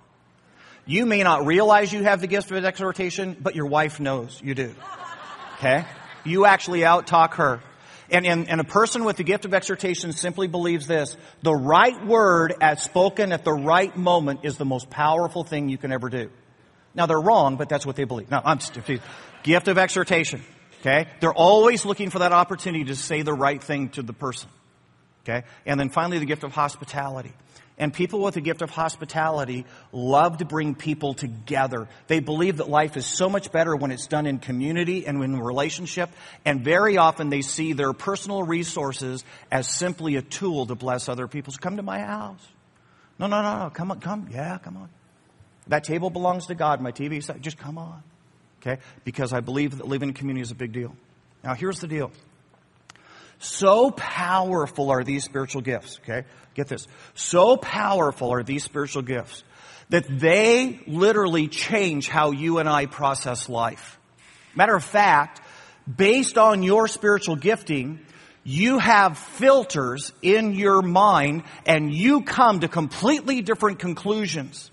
You 0.86 1.06
may 1.06 1.22
not 1.22 1.46
realize 1.46 1.92
you 1.92 2.02
have 2.02 2.20
the 2.20 2.26
gift 2.26 2.50
of 2.50 2.64
exhortation, 2.64 3.36
but 3.40 3.54
your 3.54 3.66
wife 3.66 4.00
knows 4.00 4.40
you 4.42 4.54
do. 4.54 4.74
Okay? 5.58 5.86
You 6.24 6.46
actually 6.46 6.84
out 6.84 7.06
talk 7.06 7.34
her. 7.34 7.60
And, 8.10 8.26
and, 8.26 8.50
and, 8.50 8.60
a 8.60 8.64
person 8.64 9.04
with 9.04 9.16
the 9.16 9.24
gift 9.24 9.46
of 9.46 9.54
exhortation 9.54 10.12
simply 10.12 10.46
believes 10.46 10.86
this. 10.86 11.16
The 11.42 11.54
right 11.54 12.04
word 12.04 12.54
as 12.60 12.82
spoken 12.82 13.32
at 13.32 13.44
the 13.44 13.52
right 13.52 13.96
moment 13.96 14.40
is 14.42 14.58
the 14.58 14.66
most 14.66 14.90
powerful 14.90 15.42
thing 15.42 15.70
you 15.70 15.78
can 15.78 15.90
ever 15.90 16.10
do. 16.10 16.30
Now 16.94 17.06
they're 17.06 17.20
wrong, 17.20 17.56
but 17.56 17.70
that's 17.70 17.86
what 17.86 17.96
they 17.96 18.04
believe. 18.04 18.30
Now 18.30 18.42
I'm 18.44 18.58
just, 18.58 18.78
gift 19.42 19.68
of 19.68 19.78
exhortation. 19.78 20.42
Okay? 20.80 21.08
They're 21.20 21.32
always 21.32 21.86
looking 21.86 22.10
for 22.10 22.18
that 22.18 22.32
opportunity 22.32 22.84
to 22.84 22.94
say 22.94 23.22
the 23.22 23.32
right 23.32 23.62
thing 23.62 23.88
to 23.90 24.02
the 24.02 24.12
person. 24.12 24.50
Okay? 25.24 25.46
And 25.64 25.80
then 25.80 25.88
finally 25.88 26.18
the 26.18 26.26
gift 26.26 26.44
of 26.44 26.52
hospitality. 26.52 27.32
And 27.76 27.92
people 27.92 28.20
with 28.20 28.34
the 28.34 28.40
gift 28.40 28.62
of 28.62 28.70
hospitality 28.70 29.66
love 29.90 30.38
to 30.38 30.44
bring 30.44 30.76
people 30.76 31.12
together. 31.12 31.88
They 32.06 32.20
believe 32.20 32.58
that 32.58 32.68
life 32.68 32.96
is 32.96 33.04
so 33.04 33.28
much 33.28 33.50
better 33.50 33.74
when 33.74 33.90
it's 33.90 34.06
done 34.06 34.26
in 34.26 34.38
community 34.38 35.06
and 35.06 35.22
in 35.24 35.40
relationship. 35.40 36.10
And 36.44 36.62
very 36.62 36.98
often 36.98 37.30
they 37.30 37.42
see 37.42 37.72
their 37.72 37.92
personal 37.92 38.44
resources 38.44 39.24
as 39.50 39.66
simply 39.66 40.14
a 40.14 40.22
tool 40.22 40.66
to 40.66 40.76
bless 40.76 41.08
other 41.08 41.26
people. 41.26 41.52
So 41.52 41.58
come 41.58 41.78
to 41.78 41.82
my 41.82 41.98
house. 41.98 42.46
No, 43.18 43.26
no, 43.26 43.42
no, 43.42 43.64
no. 43.64 43.70
Come 43.70 43.90
on, 43.90 44.00
come. 44.00 44.28
Yeah, 44.30 44.58
come 44.58 44.76
on. 44.76 44.88
That 45.66 45.82
table 45.82 46.10
belongs 46.10 46.46
to 46.46 46.54
God. 46.54 46.80
My 46.80 46.92
TV 46.92 47.22
set. 47.22 47.40
Just 47.40 47.58
come 47.58 47.78
on. 47.78 48.02
Okay? 48.62 48.80
Because 49.04 49.32
I 49.32 49.40
believe 49.40 49.78
that 49.78 49.88
living 49.88 50.10
in 50.10 50.14
community 50.14 50.42
is 50.42 50.52
a 50.52 50.54
big 50.54 50.72
deal. 50.72 50.94
Now 51.42 51.54
here's 51.54 51.80
the 51.80 51.88
deal. 51.88 52.12
So 53.44 53.90
powerful 53.90 54.90
are 54.90 55.04
these 55.04 55.22
spiritual 55.22 55.60
gifts, 55.60 56.00
okay? 56.02 56.26
Get 56.54 56.68
this. 56.68 56.86
So 57.14 57.58
powerful 57.58 58.32
are 58.32 58.42
these 58.42 58.64
spiritual 58.64 59.02
gifts 59.02 59.44
that 59.90 60.06
they 60.08 60.80
literally 60.86 61.48
change 61.48 62.08
how 62.08 62.30
you 62.30 62.58
and 62.58 62.68
I 62.68 62.86
process 62.86 63.50
life. 63.50 63.98
Matter 64.54 64.74
of 64.74 64.82
fact, 64.82 65.42
based 65.94 66.38
on 66.38 66.62
your 66.62 66.88
spiritual 66.88 67.36
gifting, 67.36 68.00
you 68.44 68.78
have 68.78 69.18
filters 69.18 70.12
in 70.22 70.54
your 70.54 70.80
mind 70.80 71.42
and 71.66 71.92
you 71.92 72.22
come 72.22 72.60
to 72.60 72.68
completely 72.68 73.42
different 73.42 73.78
conclusions 73.78 74.70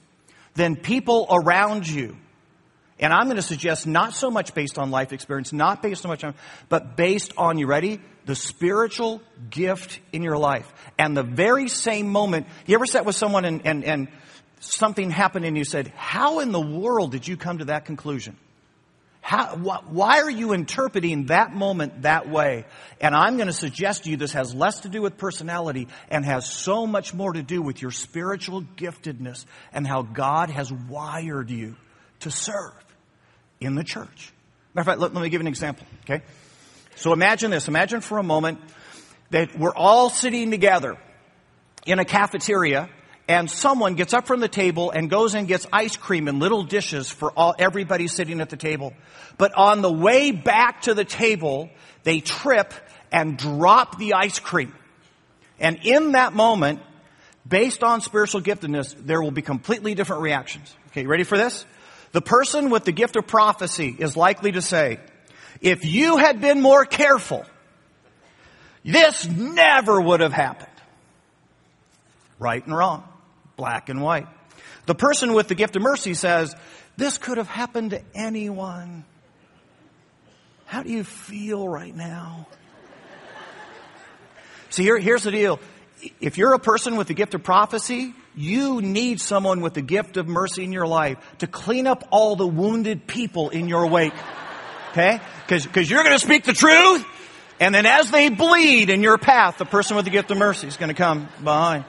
than 0.54 0.78
people 0.78 1.28
around 1.30 1.90
you. 1.90 2.16
And 3.02 3.12
I'm 3.12 3.26
going 3.26 3.38
to 3.38 3.42
suggest 3.42 3.88
not 3.88 4.14
so 4.14 4.30
much 4.30 4.54
based 4.54 4.78
on 4.78 4.92
life 4.92 5.12
experience, 5.12 5.52
not 5.52 5.82
based 5.82 6.04
so 6.04 6.08
much 6.08 6.24
on, 6.24 6.36
but 6.70 6.96
based 6.96 7.34
on, 7.36 7.58
you 7.58 7.66
ready? 7.66 8.00
The 8.26 8.36
spiritual 8.36 9.24
gift 9.50 10.00
in 10.14 10.22
your 10.22 10.38
life. 10.38 10.72
And 11.00 11.18
the 11.18 11.24
very 11.24 11.68
same 11.68 12.10
moment, 12.10 12.46
you 12.68 12.76
ever 12.76 12.86
sat 12.86 13.04
with 13.04 13.16
someone 13.16 13.44
and, 13.44 13.66
and, 13.66 13.84
and 13.84 14.08
something 14.60 15.10
happened 15.10 15.46
and 15.46 15.58
you 15.58 15.64
said, 15.64 15.92
how 15.96 16.42
in 16.42 16.52
the 16.52 16.62
world 16.62 17.12
did 17.12 17.28
you 17.28 17.38
come 17.38 17.58
to 17.58 17.66
that 17.66 17.86
conclusion? 17.86 18.38
How, 19.22 19.56
wh- 19.56 19.92
why 19.92 20.22
are 20.22 20.30
you 20.30 20.54
interpreting 20.54 21.26
that 21.28 21.56
moment 21.56 22.04
that 22.04 22.30
way? 22.30 22.66
And 23.00 23.16
I'm 23.16 23.38
going 23.38 23.48
to 23.48 23.54
suggest 23.54 24.04
to 24.04 24.12
you 24.12 24.18
this 24.18 24.34
has 24.34 24.54
less 24.54 24.82
to 24.82 24.90
do 24.90 25.02
with 25.02 25.18
personality 25.18 25.88
and 26.10 26.24
has 26.24 26.48
so 26.48 26.86
much 26.86 27.16
more 27.16 27.34
to 27.34 27.42
do 27.42 27.64
with 27.64 27.82
your 27.82 27.92
spiritual 27.92 28.62
giftedness 28.62 29.46
and 29.74 29.88
how 29.88 30.04
God 30.04 30.52
has 30.52 30.72
wired 30.72 31.50
you 31.50 31.76
to 32.20 32.30
serve 32.30 32.74
in 33.62 33.76
the 33.76 33.84
church. 33.84 34.34
Matter 34.74 34.82
of 34.82 34.86
fact, 34.86 35.00
let, 35.00 35.14
let 35.14 35.24
me 35.24 35.30
give 35.30 35.40
you 35.42 35.46
an 35.46 35.48
example, 35.48 35.86
okay? 36.04 36.24
So 36.96 37.14
imagine 37.14 37.52
this. 37.52 37.68
Imagine 37.68 38.02
for 38.02 38.18
a 38.18 38.24
moment 38.24 38.60
that 39.30 39.58
we're 39.58 39.74
all 39.74 40.10
sitting 40.10 40.52
together 40.52 40.98
in 41.86 42.00
a 42.00 42.06
cafeteria 42.06 42.90
and 43.28 43.50
someone 43.50 43.96
gets 43.96 44.14
up 44.14 44.28
from 44.28 44.40
the 44.42 44.50
table 44.50 44.92
and 44.92 45.10
goes 45.10 45.36
and 45.36 45.48
gets 45.48 45.66
ice 45.72 45.96
cream 45.96 46.28
in 46.28 46.40
little 46.40 46.64
dishes 46.64 47.10
for 47.10 47.32
all, 47.32 47.56
everybody 47.58 48.08
sitting 48.08 48.42
at 48.42 48.50
the 48.50 48.58
table. 48.58 48.94
But 49.38 49.54
on 49.56 49.82
the 49.82 49.92
way 49.92 50.32
back 50.32 50.82
to 50.84 50.94
the 50.94 51.06
table, 51.06 51.70
they 52.04 52.20
trip 52.20 52.74
and 53.12 53.38
drop 53.38 53.98
the 53.98 54.14
ice 54.14 54.40
cream. 54.40 54.74
And 55.60 55.80
in 55.84 56.14
that 56.14 56.34
moment, 56.34 56.82
based 57.48 57.84
on 57.84 58.02
spiritual 58.02 58.42
giftedness, 58.42 58.96
there 58.98 59.22
will 59.22 59.32
be 59.32 59.42
completely 59.42 59.96
different 59.96 60.24
reactions. 60.24 60.76
Okay, 60.88 61.06
ready 61.06 61.24
for 61.24 61.38
this? 61.38 61.66
The 62.12 62.22
person 62.22 62.70
with 62.70 62.84
the 62.84 62.92
gift 62.92 63.16
of 63.16 63.28
prophecy 63.28 63.96
is 63.98 64.18
likely 64.18 64.52
to 64.54 64.62
say, 64.62 65.00
if 65.62 65.86
you 65.86 66.18
had 66.18 66.42
been 66.42 66.62
more 66.62 66.86
careful, 66.86 67.46
this 68.84 69.28
never 69.28 70.00
would 70.00 70.20
have 70.20 70.34
happened. 70.34 70.68
Right 72.40 72.66
and 72.66 72.76
wrong, 72.76 73.04
black 73.56 73.90
and 73.90 74.02
white. 74.02 74.28
The 74.88 74.96
person 74.96 75.34
with 75.34 75.48
the 75.48 75.56
gift 75.56 75.76
of 75.76 75.82
mercy 75.82 76.14
says, 76.16 76.56
this 76.98 77.18
could 77.18 77.38
have 77.38 77.48
happened 77.48 77.92
to 77.92 78.02
anyone. 78.14 79.06
How 80.66 80.84
do 80.84 80.90
you 80.90 81.04
feel 81.04 81.68
right 81.68 81.96
now? 81.96 82.48
See, 84.70 84.84
here, 84.84 84.98
here's 84.98 85.24
the 85.24 85.32
deal. 85.32 85.60
If 86.20 86.38
you're 86.38 86.54
a 86.54 86.60
person 86.60 86.96
with 86.96 87.08
the 87.08 87.14
gift 87.14 87.34
of 87.34 87.44
prophecy, 87.44 88.14
you 88.36 88.82
need 88.82 89.20
someone 89.20 89.62
with 89.62 89.74
the 89.74 89.82
gift 89.82 90.18
of 90.18 90.28
mercy 90.28 90.64
in 90.64 90.72
your 90.72 90.88
life 90.88 91.18
to 91.40 91.48
clean 91.48 91.86
up 91.88 92.08
all 92.12 92.36
the 92.36 92.48
wounded 92.48 93.08
people 93.08 93.50
in 93.50 93.68
your 93.68 93.88
wake. 93.88 94.14
Okay? 94.92 95.20
Because 95.48 95.90
you're 95.90 96.04
going 96.04 96.16
to 96.16 96.24
speak 96.24 96.44
the 96.44 96.54
truth, 96.54 97.06
and 97.60 97.76
then 97.76 97.86
as 97.86 98.10
they 98.10 98.30
bleed 98.30 98.90
in 98.90 99.04
your 99.04 99.18
path, 99.18 99.58
the 99.58 99.66
person 99.66 99.96
with 99.96 100.06
the 100.06 100.12
gift 100.12 100.32
of 100.32 100.38
mercy 100.38 100.68
is 100.68 100.78
going 100.78 100.90
to 100.90 100.96
come 100.96 101.30
behind. 101.44 101.86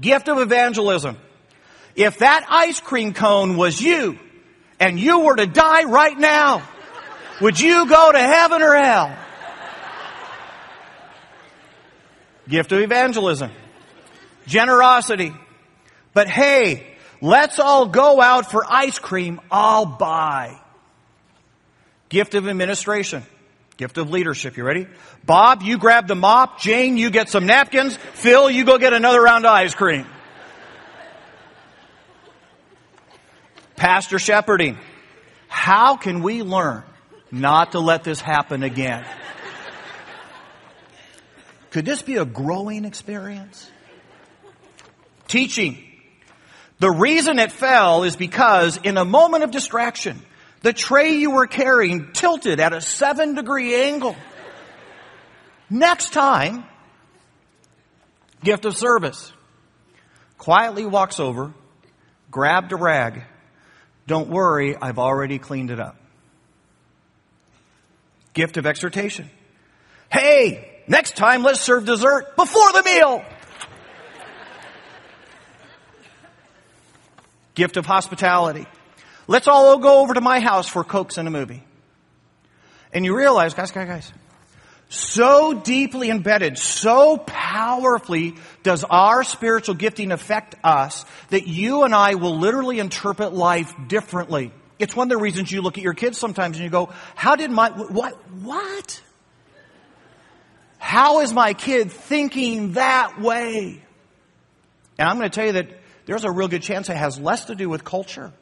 Gift 0.00 0.28
of 0.28 0.38
evangelism. 0.38 1.16
If 1.96 2.18
that 2.18 2.46
ice 2.48 2.80
cream 2.80 3.14
cone 3.14 3.56
was 3.56 3.80
you, 3.80 4.18
and 4.78 5.00
you 5.00 5.20
were 5.20 5.36
to 5.36 5.46
die 5.46 5.84
right 5.84 6.16
now, 6.16 6.62
would 7.40 7.58
you 7.58 7.88
go 7.88 8.12
to 8.12 8.18
heaven 8.18 8.62
or 8.62 8.76
hell? 8.76 9.16
Gift 12.48 12.72
of 12.72 12.80
evangelism 12.80 13.50
generosity. 14.48 15.32
But 16.14 16.28
hey, 16.28 16.96
let's 17.20 17.60
all 17.60 17.86
go 17.86 18.20
out 18.20 18.50
for 18.50 18.64
ice 18.68 18.98
cream. 18.98 19.40
I'll 19.50 19.86
buy. 19.86 20.58
Gift 22.08 22.34
of 22.34 22.48
administration. 22.48 23.22
Gift 23.76 23.98
of 23.98 24.10
leadership. 24.10 24.56
You 24.56 24.64
ready? 24.64 24.88
Bob, 25.24 25.62
you 25.62 25.78
grab 25.78 26.08
the 26.08 26.16
mop. 26.16 26.58
Jane, 26.58 26.96
you 26.96 27.10
get 27.10 27.28
some 27.28 27.46
napkins. 27.46 27.96
Phil, 27.96 28.50
you 28.50 28.64
go 28.64 28.78
get 28.78 28.92
another 28.92 29.22
round 29.22 29.46
of 29.46 29.52
ice 29.52 29.74
cream. 29.74 30.06
Pastor 33.76 34.18
shepherding. 34.18 34.78
How 35.46 35.96
can 35.96 36.22
we 36.22 36.42
learn 36.42 36.82
not 37.30 37.72
to 37.72 37.78
let 37.78 38.02
this 38.02 38.20
happen 38.20 38.64
again? 38.64 39.04
Could 41.70 41.84
this 41.84 42.02
be 42.02 42.16
a 42.16 42.24
growing 42.24 42.84
experience? 42.84 43.70
Teaching. 45.26 45.84
The 46.78 46.90
reason 46.90 47.38
it 47.38 47.52
fell 47.52 48.04
is 48.04 48.16
because 48.16 48.78
in 48.78 48.96
a 48.96 49.04
moment 49.04 49.44
of 49.44 49.50
distraction, 49.50 50.22
the 50.62 50.72
tray 50.72 51.14
you 51.14 51.32
were 51.32 51.46
carrying 51.46 52.12
tilted 52.12 52.60
at 52.60 52.72
a 52.72 52.80
seven 52.80 53.34
degree 53.34 53.74
angle. 53.74 54.16
Next 55.70 56.12
time, 56.12 56.64
gift 58.42 58.64
of 58.64 58.76
service. 58.76 59.32
Quietly 60.38 60.86
walks 60.86 61.20
over, 61.20 61.52
grabbed 62.30 62.72
a 62.72 62.76
rag. 62.76 63.24
Don't 64.06 64.28
worry, 64.28 64.76
I've 64.80 64.98
already 64.98 65.38
cleaned 65.38 65.70
it 65.70 65.80
up. 65.80 65.96
Gift 68.32 68.56
of 68.56 68.66
exhortation. 68.66 69.28
Hey, 70.10 70.67
next 70.88 71.16
time 71.16 71.42
let's 71.42 71.60
serve 71.60 71.84
dessert 71.84 72.36
before 72.36 72.72
the 72.72 72.82
meal. 72.82 73.24
gift 77.58 77.76
of 77.76 77.84
hospitality. 77.84 78.66
Let's 79.26 79.48
all 79.48 79.78
go 79.78 80.00
over 80.00 80.14
to 80.14 80.20
my 80.20 80.38
house 80.38 80.68
for 80.68 80.84
Cokes 80.84 81.18
and 81.18 81.26
a 81.26 81.30
movie. 81.30 81.62
And 82.94 83.04
you 83.04 83.14
realize, 83.14 83.52
guys, 83.52 83.72
guys, 83.72 83.88
guys, 83.88 84.12
so 84.88 85.52
deeply 85.52 86.08
embedded, 86.08 86.56
so 86.56 87.18
powerfully 87.18 88.36
does 88.62 88.84
our 88.84 89.24
spiritual 89.24 89.74
gifting 89.74 90.12
affect 90.12 90.54
us 90.64 91.04
that 91.28 91.46
you 91.46 91.82
and 91.82 91.94
I 91.94 92.14
will 92.14 92.38
literally 92.38 92.78
interpret 92.78 93.34
life 93.34 93.74
differently. 93.88 94.52
It's 94.78 94.94
one 94.94 95.08
of 95.08 95.18
the 95.18 95.22
reasons 95.22 95.50
you 95.50 95.60
look 95.60 95.76
at 95.76 95.84
your 95.84 95.94
kids 95.94 96.16
sometimes 96.16 96.56
and 96.56 96.64
you 96.64 96.70
go, 96.70 96.90
how 97.16 97.34
did 97.34 97.50
my, 97.50 97.70
what, 97.70 98.14
what? 98.40 99.02
How 100.78 101.20
is 101.20 101.32
my 101.32 101.54
kid 101.54 101.90
thinking 101.92 102.72
that 102.72 103.20
way? 103.20 103.82
And 104.98 105.08
I'm 105.08 105.18
going 105.18 105.30
to 105.30 105.34
tell 105.34 105.46
you 105.46 105.52
that 105.52 105.70
there's 106.06 106.24
a 106.24 106.30
real 106.30 106.48
good 106.48 106.62
chance 106.62 106.88
it 106.88 106.96
has 106.96 107.18
less 107.18 107.46
to 107.46 107.54
do 107.54 107.68
with 107.68 107.84
culture 107.84 108.32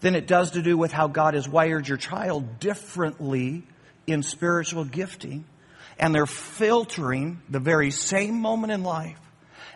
than 0.00 0.14
it 0.14 0.26
does 0.26 0.52
to 0.52 0.62
do 0.62 0.76
with 0.76 0.92
how 0.92 1.08
God 1.08 1.34
has 1.34 1.48
wired 1.48 1.88
your 1.88 1.96
child 1.96 2.60
differently 2.60 3.64
in 4.06 4.22
spiritual 4.22 4.84
gifting. 4.84 5.44
And 5.98 6.14
they're 6.14 6.26
filtering 6.26 7.40
the 7.48 7.60
very 7.60 7.90
same 7.90 8.40
moment 8.40 8.72
in 8.72 8.82
life. 8.82 9.18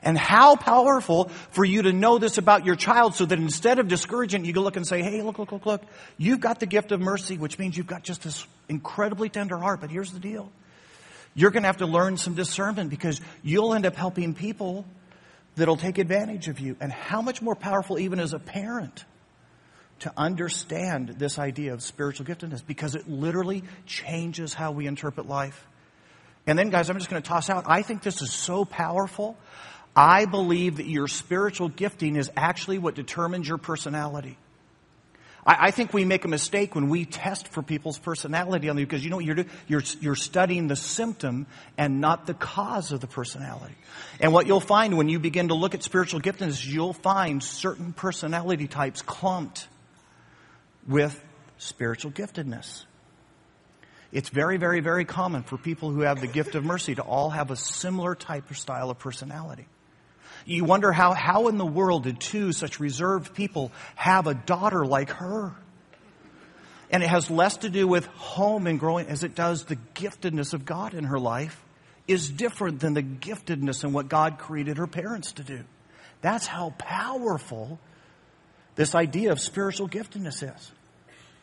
And 0.02 0.16
how 0.16 0.54
powerful 0.56 1.30
for 1.50 1.64
you 1.64 1.82
to 1.82 1.92
know 1.92 2.18
this 2.18 2.38
about 2.38 2.64
your 2.64 2.76
child 2.76 3.14
so 3.14 3.24
that 3.24 3.38
instead 3.38 3.78
of 3.78 3.88
discouraging, 3.88 4.44
you 4.44 4.52
can 4.52 4.62
look 4.62 4.76
and 4.76 4.86
say, 4.86 5.02
hey, 5.02 5.22
look, 5.22 5.38
look, 5.38 5.50
look, 5.50 5.66
look. 5.66 5.82
You've 6.16 6.40
got 6.40 6.60
the 6.60 6.66
gift 6.66 6.92
of 6.92 7.00
mercy, 7.00 7.36
which 7.36 7.58
means 7.58 7.76
you've 7.76 7.88
got 7.88 8.04
just 8.04 8.22
this 8.22 8.46
incredibly 8.68 9.28
tender 9.28 9.58
heart. 9.58 9.80
But 9.80 9.90
here's 9.90 10.12
the 10.12 10.20
deal. 10.20 10.52
You're 11.38 11.52
going 11.52 11.62
to 11.62 11.68
have 11.68 11.76
to 11.76 11.86
learn 11.86 12.16
some 12.16 12.34
discernment 12.34 12.90
because 12.90 13.20
you'll 13.44 13.72
end 13.72 13.86
up 13.86 13.94
helping 13.94 14.34
people 14.34 14.84
that'll 15.54 15.76
take 15.76 15.98
advantage 15.98 16.48
of 16.48 16.58
you. 16.58 16.76
And 16.80 16.90
how 16.90 17.22
much 17.22 17.40
more 17.40 17.54
powerful, 17.54 17.96
even 17.96 18.18
as 18.18 18.32
a 18.32 18.40
parent, 18.40 19.04
to 20.00 20.12
understand 20.16 21.10
this 21.10 21.38
idea 21.38 21.74
of 21.74 21.82
spiritual 21.84 22.26
giftedness 22.26 22.66
because 22.66 22.96
it 22.96 23.08
literally 23.08 23.62
changes 23.86 24.52
how 24.52 24.72
we 24.72 24.88
interpret 24.88 25.28
life. 25.28 25.64
And 26.48 26.58
then, 26.58 26.70
guys, 26.70 26.90
I'm 26.90 26.98
just 26.98 27.08
going 27.08 27.22
to 27.22 27.28
toss 27.28 27.48
out 27.48 27.66
I 27.68 27.82
think 27.82 28.02
this 28.02 28.20
is 28.20 28.32
so 28.32 28.64
powerful. 28.64 29.36
I 29.94 30.24
believe 30.24 30.78
that 30.78 30.86
your 30.86 31.06
spiritual 31.06 31.68
gifting 31.68 32.16
is 32.16 32.32
actually 32.36 32.78
what 32.78 32.96
determines 32.96 33.46
your 33.46 33.58
personality. 33.58 34.36
I, 35.48 35.68
I 35.68 35.70
think 35.70 35.94
we 35.94 36.04
make 36.04 36.26
a 36.26 36.28
mistake 36.28 36.74
when 36.74 36.90
we 36.90 37.06
test 37.06 37.48
for 37.48 37.62
people's 37.62 37.98
personality 37.98 38.68
on 38.68 38.76
them 38.76 38.84
because 38.84 39.02
you 39.02 39.10
know 39.10 39.16
what 39.16 39.24
you're 39.24 39.36
doing? 39.36 39.50
You're, 39.66 39.82
you're 40.00 40.14
studying 40.14 40.68
the 40.68 40.76
symptom 40.76 41.46
and 41.78 42.00
not 42.00 42.26
the 42.26 42.34
cause 42.34 42.92
of 42.92 43.00
the 43.00 43.06
personality. 43.06 43.74
And 44.20 44.32
what 44.32 44.46
you'll 44.46 44.60
find 44.60 44.96
when 44.98 45.08
you 45.08 45.18
begin 45.18 45.48
to 45.48 45.54
look 45.54 45.74
at 45.74 45.82
spiritual 45.82 46.20
giftedness, 46.20 46.64
you'll 46.64 46.92
find 46.92 47.42
certain 47.42 47.94
personality 47.94 48.68
types 48.68 49.00
clumped 49.00 49.66
with 50.86 51.18
spiritual 51.56 52.10
giftedness. 52.10 52.84
It's 54.12 54.28
very, 54.28 54.58
very, 54.58 54.80
very 54.80 55.04
common 55.04 55.42
for 55.42 55.58
people 55.58 55.90
who 55.90 56.00
have 56.02 56.20
the 56.20 56.26
gift 56.26 56.54
of 56.54 56.64
mercy 56.64 56.94
to 56.94 57.02
all 57.02 57.30
have 57.30 57.50
a 57.50 57.56
similar 57.56 58.14
type 58.14 58.50
or 58.50 58.54
style 58.54 58.90
of 58.90 58.98
personality. 58.98 59.66
You 60.48 60.64
wonder 60.64 60.92
how, 60.92 61.12
how 61.12 61.48
in 61.48 61.58
the 61.58 61.66
world 61.66 62.04
did 62.04 62.20
two 62.20 62.52
such 62.52 62.80
reserved 62.80 63.34
people 63.34 63.70
have 63.96 64.26
a 64.26 64.32
daughter 64.32 64.86
like 64.86 65.10
her? 65.10 65.54
And 66.90 67.02
it 67.02 67.08
has 67.10 67.30
less 67.30 67.58
to 67.58 67.68
do 67.68 67.86
with 67.86 68.06
home 68.06 68.66
and 68.66 68.80
growing 68.80 69.08
as 69.08 69.24
it 69.24 69.34
does 69.34 69.66
the 69.66 69.76
giftedness 69.94 70.54
of 70.54 70.64
God 70.64 70.94
in 70.94 71.04
her 71.04 71.18
life 71.18 71.62
is 72.06 72.30
different 72.30 72.80
than 72.80 72.94
the 72.94 73.02
giftedness 73.02 73.84
in 73.84 73.92
what 73.92 74.08
God 74.08 74.38
created 74.38 74.78
her 74.78 74.86
parents 74.86 75.32
to 75.32 75.42
do. 75.42 75.64
That's 76.22 76.46
how 76.46 76.70
powerful 76.78 77.78
this 78.74 78.94
idea 78.94 79.32
of 79.32 79.40
spiritual 79.40 79.86
giftedness 79.86 80.42
is. 80.42 80.72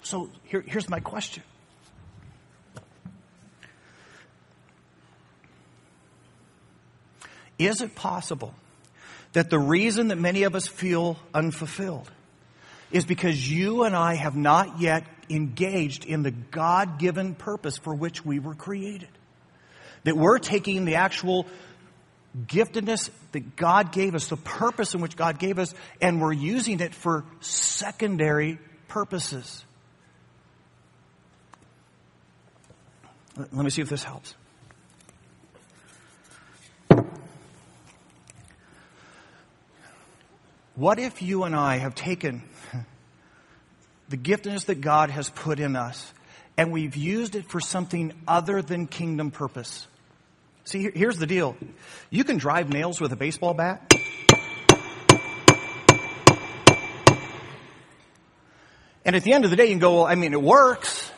So 0.01 0.31
here, 0.45 0.61
here's 0.61 0.89
my 0.89 0.99
question. 0.99 1.43
Is 7.59 7.81
it 7.81 7.93
possible 7.93 8.55
that 9.35 9.49
the 9.49 9.59
reason 9.59 10.07
that 10.07 10.17
many 10.17 10.43
of 10.43 10.55
us 10.55 10.65
feel 10.65 11.17
unfulfilled 11.33 12.09
is 12.89 13.05
because 13.05 13.51
you 13.51 13.83
and 13.83 13.93
I 13.93 14.15
have 14.15 14.37
not 14.37 14.79
yet 14.79 15.05
engaged 15.29 16.05
in 16.05 16.23
the 16.23 16.31
God 16.31 16.99
given 16.99 17.35
purpose 17.35 17.77
for 17.77 17.93
which 17.93 18.25
we 18.25 18.39
were 18.39 18.55
created? 18.55 19.09
That 20.05 20.15
we're 20.15 20.39
taking 20.39 20.85
the 20.85 20.95
actual 20.95 21.47
giftedness 22.47 23.09
that 23.33 23.57
God 23.57 23.91
gave 23.91 24.15
us, 24.15 24.27
the 24.27 24.37
purpose 24.37 24.93
in 24.93 25.01
which 25.01 25.17
God 25.17 25.37
gave 25.37 25.59
us, 25.59 25.73
and 25.99 26.21
we're 26.21 26.31
using 26.31 26.79
it 26.79 26.95
for 26.95 27.25
secondary 27.41 28.57
purposes. 28.87 29.65
Let 33.37 33.51
me 33.51 33.69
see 33.69 33.81
if 33.81 33.89
this 33.89 34.05
helps. 34.05 34.33
What 40.75 40.99
if 40.99 41.21
you 41.21 41.43
and 41.45 41.55
I 41.55 41.77
have 41.77 41.95
taken 41.95 42.43
the 44.09 44.17
giftedness 44.17 44.65
that 44.65 44.81
God 44.81 45.09
has 45.09 45.29
put 45.29 45.61
in 45.61 45.77
us 45.77 46.13
and 46.57 46.71
we've 46.71 46.97
used 46.97 47.35
it 47.35 47.49
for 47.49 47.61
something 47.61 48.13
other 48.27 48.61
than 48.61 48.87
kingdom 48.87 49.31
purpose? 49.31 49.87
See, 50.65 50.91
here's 50.93 51.17
the 51.17 51.27
deal. 51.27 51.55
You 52.09 52.25
can 52.25 52.37
drive 52.37 52.69
nails 52.69 52.99
with 52.99 53.13
a 53.13 53.15
baseball 53.15 53.53
bat. 53.53 53.93
And 59.05 59.15
at 59.15 59.23
the 59.23 59.31
end 59.31 59.45
of 59.45 59.51
the 59.51 59.55
day, 59.55 59.65
you 59.65 59.71
can 59.71 59.79
go, 59.79 59.93
well, 59.95 60.05
I 60.05 60.15
mean, 60.15 60.33
it 60.33 60.41
works. 60.41 61.09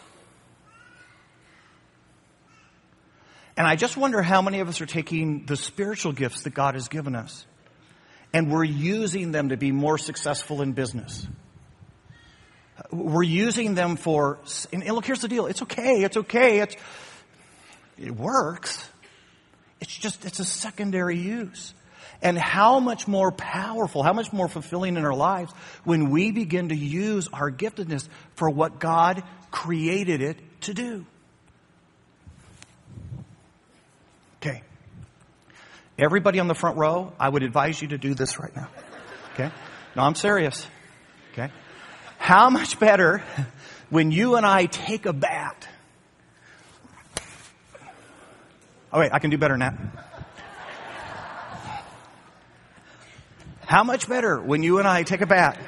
And 3.55 3.65
I 3.65 3.75
just 3.75 3.97
wonder 3.97 4.21
how 4.21 4.43
many 4.43 4.59
of 4.59 4.67
us 4.67 4.81
are 4.81 4.85
taking 4.85 5.45
the 5.45 5.55
spiritual 5.55 6.11
gifts 6.11 6.43
that 6.43 6.53
God 6.53 6.75
has 6.75 6.89
given 6.89 7.15
us 7.15 7.45
and 8.37 8.51
we're 8.51 8.63
using 8.63 9.31
them 9.31 9.49
to 9.49 9.57
be 9.57 9.71
more 9.71 9.97
successful 9.97 10.61
in 10.61 10.73
business. 10.73 11.25
We're 12.91 13.23
using 13.23 13.73
them 13.73 13.95
for, 13.95 14.37
and 14.71 14.85
look, 14.85 15.07
here's 15.07 15.21
the 15.21 15.27
deal. 15.27 15.47
It's 15.47 15.63
okay. 15.63 16.03
It's 16.03 16.17
okay. 16.17 16.59
It's, 16.59 16.75
it 17.97 18.11
works. 18.11 18.87
It's 19.81 19.97
just, 19.97 20.23
it's 20.23 20.39
a 20.39 20.45
secondary 20.45 21.17
use. 21.17 21.73
And 22.21 22.37
how 22.37 22.79
much 22.79 23.07
more 23.07 23.31
powerful, 23.31 24.03
how 24.03 24.13
much 24.13 24.31
more 24.31 24.47
fulfilling 24.47 24.97
in 24.97 25.03
our 25.03 25.15
lives 25.15 25.51
when 25.83 26.11
we 26.11 26.29
begin 26.29 26.69
to 26.69 26.75
use 26.75 27.27
our 27.33 27.49
giftedness 27.49 28.07
for 28.35 28.51
what 28.51 28.77
God 28.77 29.23
created 29.49 30.21
it 30.21 30.37
to 30.61 30.75
do. 30.75 31.07
Okay. 34.39 34.61
Everybody 35.99 36.39
on 36.39 36.47
the 36.47 36.53
front 36.53 36.77
row, 36.77 37.11
I 37.19 37.27
would 37.27 37.43
advise 37.43 37.81
you 37.81 37.87
to 37.89 37.97
do 37.97 38.13
this 38.13 38.39
right 38.39 38.55
now. 38.55 38.69
Okay? 39.33 39.51
No, 39.95 40.03
I'm 40.03 40.15
serious. 40.15 40.67
Okay? 41.33 41.51
How 42.17 42.49
much 42.49 42.79
better 42.79 43.23
when 43.89 44.11
you 44.11 44.35
and 44.35 44.45
I 44.45 44.65
take 44.65 45.05
a 45.05 45.13
bat? 45.13 45.67
Oh, 48.93 48.99
wait, 48.99 49.11
I 49.11 49.19
can 49.19 49.31
do 49.31 49.37
better 49.37 49.53
than 49.53 49.59
that. 49.59 49.75
How 53.65 53.83
much 53.83 54.07
better 54.07 54.39
when 54.39 54.63
you 54.63 54.79
and 54.79 54.87
I 54.87 55.03
take 55.03 55.21
a 55.21 55.25
bat 55.25 55.59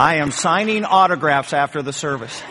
I 0.00 0.14
am 0.14 0.30
signing 0.30 0.86
autographs 0.86 1.52
after 1.52 1.82
the 1.82 1.92
service. 1.92 2.42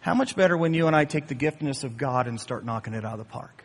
How 0.00 0.14
much 0.14 0.36
better 0.36 0.56
when 0.56 0.72
you 0.72 0.86
and 0.86 0.94
I 0.94 1.04
take 1.04 1.26
the 1.26 1.34
giftedness 1.34 1.82
of 1.82 1.96
God 1.96 2.28
and 2.28 2.40
start 2.40 2.64
knocking 2.64 2.94
it 2.94 3.04
out 3.04 3.14
of 3.14 3.18
the 3.18 3.24
park? 3.24 3.64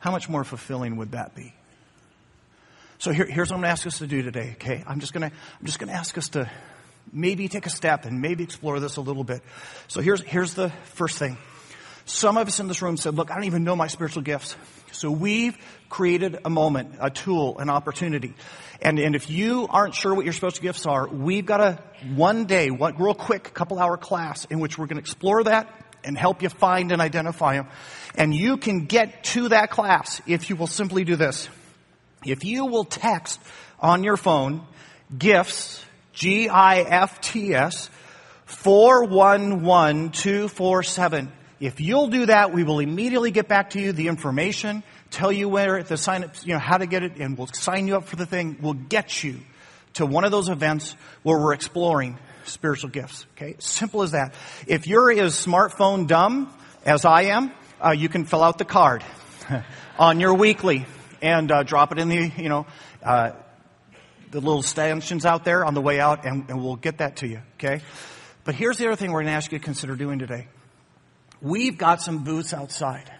How 0.00 0.10
much 0.10 0.28
more 0.28 0.42
fulfilling 0.42 0.96
would 0.96 1.12
that 1.12 1.36
be? 1.36 1.54
So 2.98 3.12
here, 3.12 3.26
here's 3.26 3.50
what 3.50 3.58
I'm 3.58 3.60
going 3.60 3.68
to 3.68 3.70
ask 3.70 3.86
us 3.86 3.98
to 3.98 4.08
do 4.08 4.22
today, 4.22 4.54
okay? 4.54 4.82
I'm 4.84 4.98
just 4.98 5.12
going 5.12 5.30
to, 5.30 5.36
I'm 5.60 5.66
just 5.66 5.78
going 5.78 5.88
to 5.88 5.94
ask 5.94 6.18
us 6.18 6.30
to 6.30 6.50
maybe 7.12 7.46
take 7.46 7.66
a 7.66 7.70
step 7.70 8.06
and 8.06 8.20
maybe 8.20 8.42
explore 8.42 8.80
this 8.80 8.96
a 8.96 9.02
little 9.02 9.22
bit. 9.22 9.40
So 9.86 10.00
here's, 10.00 10.20
here's 10.20 10.54
the 10.54 10.70
first 10.94 11.16
thing. 11.16 11.38
Some 12.10 12.36
of 12.36 12.48
us 12.48 12.58
in 12.58 12.66
this 12.66 12.82
room 12.82 12.96
said, 12.96 13.14
look, 13.14 13.30
I 13.30 13.34
don't 13.34 13.44
even 13.44 13.62
know 13.62 13.76
my 13.76 13.86
spiritual 13.86 14.22
gifts. 14.22 14.56
So 14.90 15.10
we've 15.10 15.56
created 15.88 16.40
a 16.44 16.50
moment, 16.50 16.96
a 17.00 17.08
tool, 17.08 17.58
an 17.58 17.70
opportunity. 17.70 18.34
And, 18.82 18.98
and 18.98 19.14
if 19.14 19.30
you 19.30 19.68
aren't 19.70 19.94
sure 19.94 20.14
what 20.14 20.24
your 20.24 20.32
spiritual 20.32 20.62
gifts 20.62 20.86
are, 20.86 21.06
we've 21.06 21.46
got 21.46 21.60
a 21.60 21.78
one 22.14 22.46
day, 22.46 22.70
one 22.70 22.96
real 22.98 23.14
quick 23.14 23.54
couple 23.54 23.78
hour 23.78 23.96
class 23.96 24.44
in 24.46 24.58
which 24.58 24.76
we're 24.76 24.86
going 24.86 24.96
to 24.96 25.02
explore 25.02 25.44
that 25.44 25.72
and 26.02 26.18
help 26.18 26.42
you 26.42 26.48
find 26.48 26.90
and 26.90 27.00
identify 27.00 27.54
them. 27.54 27.68
And 28.16 28.34
you 28.34 28.56
can 28.56 28.86
get 28.86 29.22
to 29.24 29.50
that 29.50 29.70
class 29.70 30.20
if 30.26 30.50
you 30.50 30.56
will 30.56 30.66
simply 30.66 31.04
do 31.04 31.14
this. 31.14 31.48
If 32.24 32.44
you 32.44 32.66
will 32.66 32.84
text 32.84 33.40
on 33.78 34.02
your 34.02 34.16
phone 34.16 34.66
gifts, 35.16 35.84
G-I-F-T-S, 36.12 37.88
411247. 38.46 41.32
If 41.60 41.78
you'll 41.78 42.08
do 42.08 42.26
that, 42.26 42.54
we 42.54 42.64
will 42.64 42.78
immediately 42.78 43.30
get 43.30 43.46
back 43.46 43.70
to 43.70 43.80
you 43.80 43.92
the 43.92 44.08
information, 44.08 44.82
tell 45.10 45.30
you 45.30 45.46
where 45.46 45.82
the 45.82 45.98
sign 45.98 46.24
up, 46.24 46.34
you 46.42 46.54
know, 46.54 46.58
how 46.58 46.78
to 46.78 46.86
get 46.86 47.02
it, 47.02 47.16
and 47.18 47.36
we'll 47.36 47.48
sign 47.48 47.86
you 47.86 47.96
up 47.96 48.04
for 48.08 48.16
the 48.16 48.24
thing. 48.24 48.56
We'll 48.62 48.72
get 48.72 49.22
you 49.22 49.40
to 49.94 50.06
one 50.06 50.24
of 50.24 50.30
those 50.30 50.48
events 50.48 50.96
where 51.22 51.38
we're 51.38 51.52
exploring 51.52 52.18
spiritual 52.44 52.88
gifts. 52.88 53.26
Okay? 53.36 53.56
Simple 53.58 54.02
as 54.02 54.12
that. 54.12 54.34
If 54.66 54.86
you're 54.86 55.12
as 55.12 55.34
smartphone 55.34 56.06
dumb 56.06 56.52
as 56.86 57.04
I 57.04 57.24
am, 57.24 57.52
uh, 57.84 57.90
you 57.90 58.08
can 58.08 58.24
fill 58.24 58.42
out 58.42 58.56
the 58.56 58.64
card 58.64 59.04
on 59.98 60.18
your 60.18 60.32
weekly 60.32 60.86
and 61.20 61.52
uh, 61.52 61.62
drop 61.62 61.92
it 61.92 61.98
in 61.98 62.08
the, 62.08 62.32
you 62.38 62.48
know, 62.48 62.66
uh, 63.02 63.32
the 64.30 64.40
little 64.40 64.62
stanchions 64.62 65.26
out 65.26 65.44
there 65.44 65.64
on 65.64 65.74
the 65.74 65.80
way 65.82 66.00
out, 66.00 66.24
and, 66.24 66.48
and 66.48 66.62
we'll 66.62 66.76
get 66.76 66.98
that 66.98 67.16
to 67.16 67.28
you. 67.28 67.40
Okay? 67.54 67.82
But 68.44 68.54
here's 68.54 68.78
the 68.78 68.86
other 68.86 68.96
thing 68.96 69.12
we're 69.12 69.20
going 69.20 69.26
to 69.26 69.32
ask 69.32 69.52
you 69.52 69.58
to 69.58 69.64
consider 69.64 69.96
doing 69.96 70.18
today. 70.18 70.46
We've 71.42 71.76
got 71.76 72.02
some 72.02 72.24
booths 72.24 72.52
outside. 72.52 73.10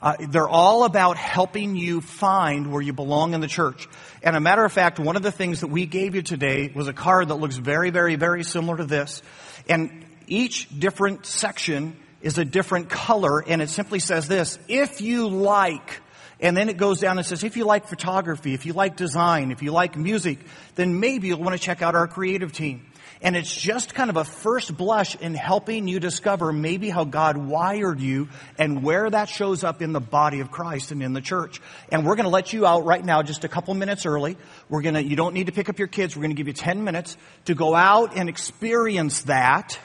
Uh, 0.00 0.16
they're 0.28 0.48
all 0.48 0.84
about 0.84 1.16
helping 1.16 1.76
you 1.76 2.02
find 2.02 2.70
where 2.70 2.82
you 2.82 2.92
belong 2.92 3.32
in 3.32 3.40
the 3.40 3.48
church. 3.48 3.88
And 4.22 4.36
a 4.36 4.40
matter 4.40 4.62
of 4.62 4.70
fact, 4.70 4.98
one 4.98 5.16
of 5.16 5.22
the 5.22 5.32
things 5.32 5.60
that 5.60 5.68
we 5.68 5.86
gave 5.86 6.14
you 6.14 6.20
today 6.20 6.70
was 6.74 6.88
a 6.88 6.92
card 6.92 7.28
that 7.28 7.36
looks 7.36 7.56
very, 7.56 7.88
very, 7.90 8.16
very 8.16 8.44
similar 8.44 8.76
to 8.76 8.84
this. 8.84 9.22
And 9.66 10.04
each 10.26 10.68
different 10.78 11.24
section 11.24 11.96
is 12.20 12.38
a 12.38 12.44
different 12.44 12.88
color, 12.90 13.40
and 13.40 13.62
it 13.62 13.68
simply 13.68 13.98
says 13.98 14.28
this, 14.28 14.58
if 14.68 15.00
you 15.00 15.28
like, 15.28 16.00
and 16.40 16.56
then 16.56 16.68
it 16.68 16.76
goes 16.76 17.00
down 17.00 17.16
and 17.18 17.26
says, 17.26 17.44
if 17.44 17.56
you 17.56 17.64
like 17.64 17.86
photography, 17.86 18.54
if 18.54 18.66
you 18.66 18.72
like 18.72 18.96
design, 18.96 19.50
if 19.50 19.62
you 19.62 19.72
like 19.72 19.96
music, 19.96 20.38
then 20.74 21.00
maybe 21.00 21.28
you'll 21.28 21.40
want 21.40 21.56
to 21.56 21.62
check 21.62 21.82
out 21.82 21.94
our 21.94 22.08
creative 22.08 22.52
team. 22.52 22.86
And 23.24 23.36
it's 23.36 23.54
just 23.54 23.94
kind 23.94 24.10
of 24.10 24.18
a 24.18 24.24
first 24.24 24.76
blush 24.76 25.16
in 25.16 25.34
helping 25.34 25.88
you 25.88 25.98
discover 25.98 26.52
maybe 26.52 26.90
how 26.90 27.04
God 27.04 27.38
wired 27.38 27.98
you 27.98 28.28
and 28.58 28.82
where 28.82 29.08
that 29.08 29.30
shows 29.30 29.64
up 29.64 29.80
in 29.80 29.94
the 29.94 30.00
body 30.00 30.40
of 30.40 30.50
Christ 30.50 30.92
and 30.92 31.02
in 31.02 31.14
the 31.14 31.22
church. 31.22 31.58
And 31.90 32.04
we're 32.04 32.16
going 32.16 32.24
to 32.24 32.30
let 32.30 32.52
you 32.52 32.66
out 32.66 32.84
right 32.84 33.02
now 33.02 33.22
just 33.22 33.44
a 33.44 33.48
couple 33.48 33.72
minutes 33.72 34.04
early. 34.04 34.36
We're 34.68 34.82
going 34.82 34.94
to, 34.94 35.02
you 35.02 35.16
don't 35.16 35.32
need 35.32 35.46
to 35.46 35.52
pick 35.52 35.70
up 35.70 35.78
your 35.78 35.88
kids. 35.88 36.14
We're 36.14 36.20
going 36.20 36.36
to 36.36 36.36
give 36.36 36.48
you 36.48 36.52
10 36.52 36.84
minutes 36.84 37.16
to 37.46 37.54
go 37.54 37.74
out 37.74 38.14
and 38.14 38.28
experience 38.28 39.22
that 39.22 39.78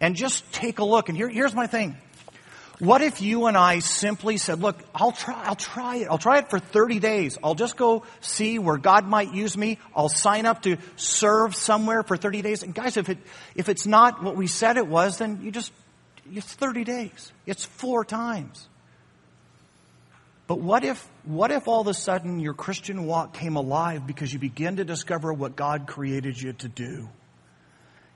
and 0.00 0.16
just 0.16 0.50
take 0.50 0.78
a 0.78 0.84
look. 0.84 1.10
And 1.10 1.18
here, 1.18 1.28
here's 1.28 1.54
my 1.54 1.66
thing. 1.66 1.98
What 2.80 3.02
if 3.02 3.20
you 3.20 3.44
and 3.44 3.58
I 3.58 3.80
simply 3.80 4.38
said, 4.38 4.60
look, 4.60 4.82
I'll 4.94 5.12
try, 5.12 5.34
I'll 5.44 5.54
try 5.54 5.96
it. 5.96 6.08
I'll 6.10 6.16
try 6.16 6.38
it 6.38 6.48
for 6.48 6.58
30 6.58 6.98
days. 6.98 7.36
I'll 7.44 7.54
just 7.54 7.76
go 7.76 8.04
see 8.22 8.58
where 8.58 8.78
God 8.78 9.06
might 9.06 9.34
use 9.34 9.54
me. 9.54 9.78
I'll 9.94 10.08
sign 10.08 10.46
up 10.46 10.62
to 10.62 10.78
serve 10.96 11.54
somewhere 11.54 12.02
for 12.02 12.16
30 12.16 12.40
days. 12.40 12.62
And 12.62 12.74
guys, 12.74 12.96
if 12.96 13.10
it, 13.10 13.18
if 13.54 13.68
it's 13.68 13.86
not 13.86 14.22
what 14.22 14.34
we 14.34 14.46
said 14.46 14.78
it 14.78 14.86
was, 14.86 15.18
then 15.18 15.40
you 15.42 15.50
just, 15.50 15.72
it's 16.32 16.54
30 16.54 16.84
days. 16.84 17.32
It's 17.44 17.66
four 17.66 18.02
times. 18.02 18.66
But 20.46 20.60
what 20.60 20.82
if, 20.82 21.06
what 21.24 21.50
if 21.50 21.68
all 21.68 21.82
of 21.82 21.86
a 21.86 21.94
sudden 21.94 22.40
your 22.40 22.54
Christian 22.54 23.04
walk 23.04 23.34
came 23.34 23.56
alive 23.56 24.06
because 24.06 24.32
you 24.32 24.38
begin 24.38 24.76
to 24.76 24.84
discover 24.84 25.34
what 25.34 25.54
God 25.54 25.86
created 25.86 26.40
you 26.40 26.54
to 26.54 26.68
do 26.68 27.10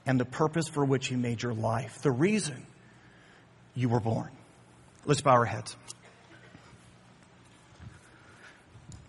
and 0.06 0.18
the 0.18 0.24
purpose 0.24 0.68
for 0.68 0.86
which 0.86 1.08
He 1.08 1.16
made 1.16 1.42
your 1.42 1.52
life? 1.52 2.00
The 2.00 2.10
reason 2.10 2.64
you 3.74 3.90
were 3.90 4.00
born. 4.00 4.30
Let's 5.06 5.20
bow 5.20 5.32
our 5.32 5.44
heads. 5.44 5.76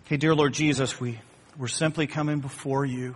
Okay, 0.04 0.18
dear 0.18 0.34
Lord 0.34 0.52
Jesus, 0.52 1.00
we, 1.00 1.18
we're 1.56 1.68
simply 1.68 2.06
coming 2.06 2.40
before 2.40 2.84
you. 2.84 3.14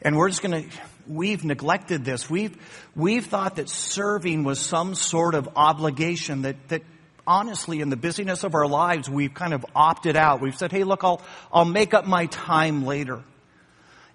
And 0.00 0.16
we're 0.16 0.30
just 0.30 0.40
going 0.42 0.70
to, 0.70 0.76
we've 1.06 1.44
neglected 1.44 2.06
this. 2.06 2.30
We've, 2.30 2.56
we've 2.96 3.26
thought 3.26 3.56
that 3.56 3.68
serving 3.68 4.44
was 4.44 4.58
some 4.58 4.94
sort 4.94 5.34
of 5.34 5.50
obligation 5.54 6.42
that, 6.42 6.56
that 6.68 6.82
honestly, 7.26 7.80
in 7.80 7.90
the 7.90 7.96
busyness 7.96 8.42
of 8.42 8.54
our 8.54 8.66
lives, 8.66 9.10
we've 9.10 9.34
kind 9.34 9.52
of 9.52 9.66
opted 9.76 10.16
out. 10.16 10.40
We've 10.40 10.56
said, 10.56 10.72
hey, 10.72 10.84
look, 10.84 11.04
I'll, 11.04 11.20
I'll 11.52 11.66
make 11.66 11.92
up 11.92 12.06
my 12.06 12.24
time 12.26 12.86
later. 12.86 13.22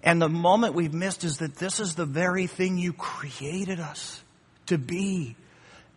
And 0.02 0.20
the 0.20 0.28
moment 0.28 0.74
we've 0.74 0.92
missed 0.92 1.22
is 1.22 1.38
that 1.38 1.56
this 1.56 1.78
is 1.78 1.94
the 1.94 2.06
very 2.06 2.48
thing 2.48 2.76
you 2.76 2.92
created 2.92 3.78
us 3.78 4.20
to 4.66 4.78
be 4.78 5.36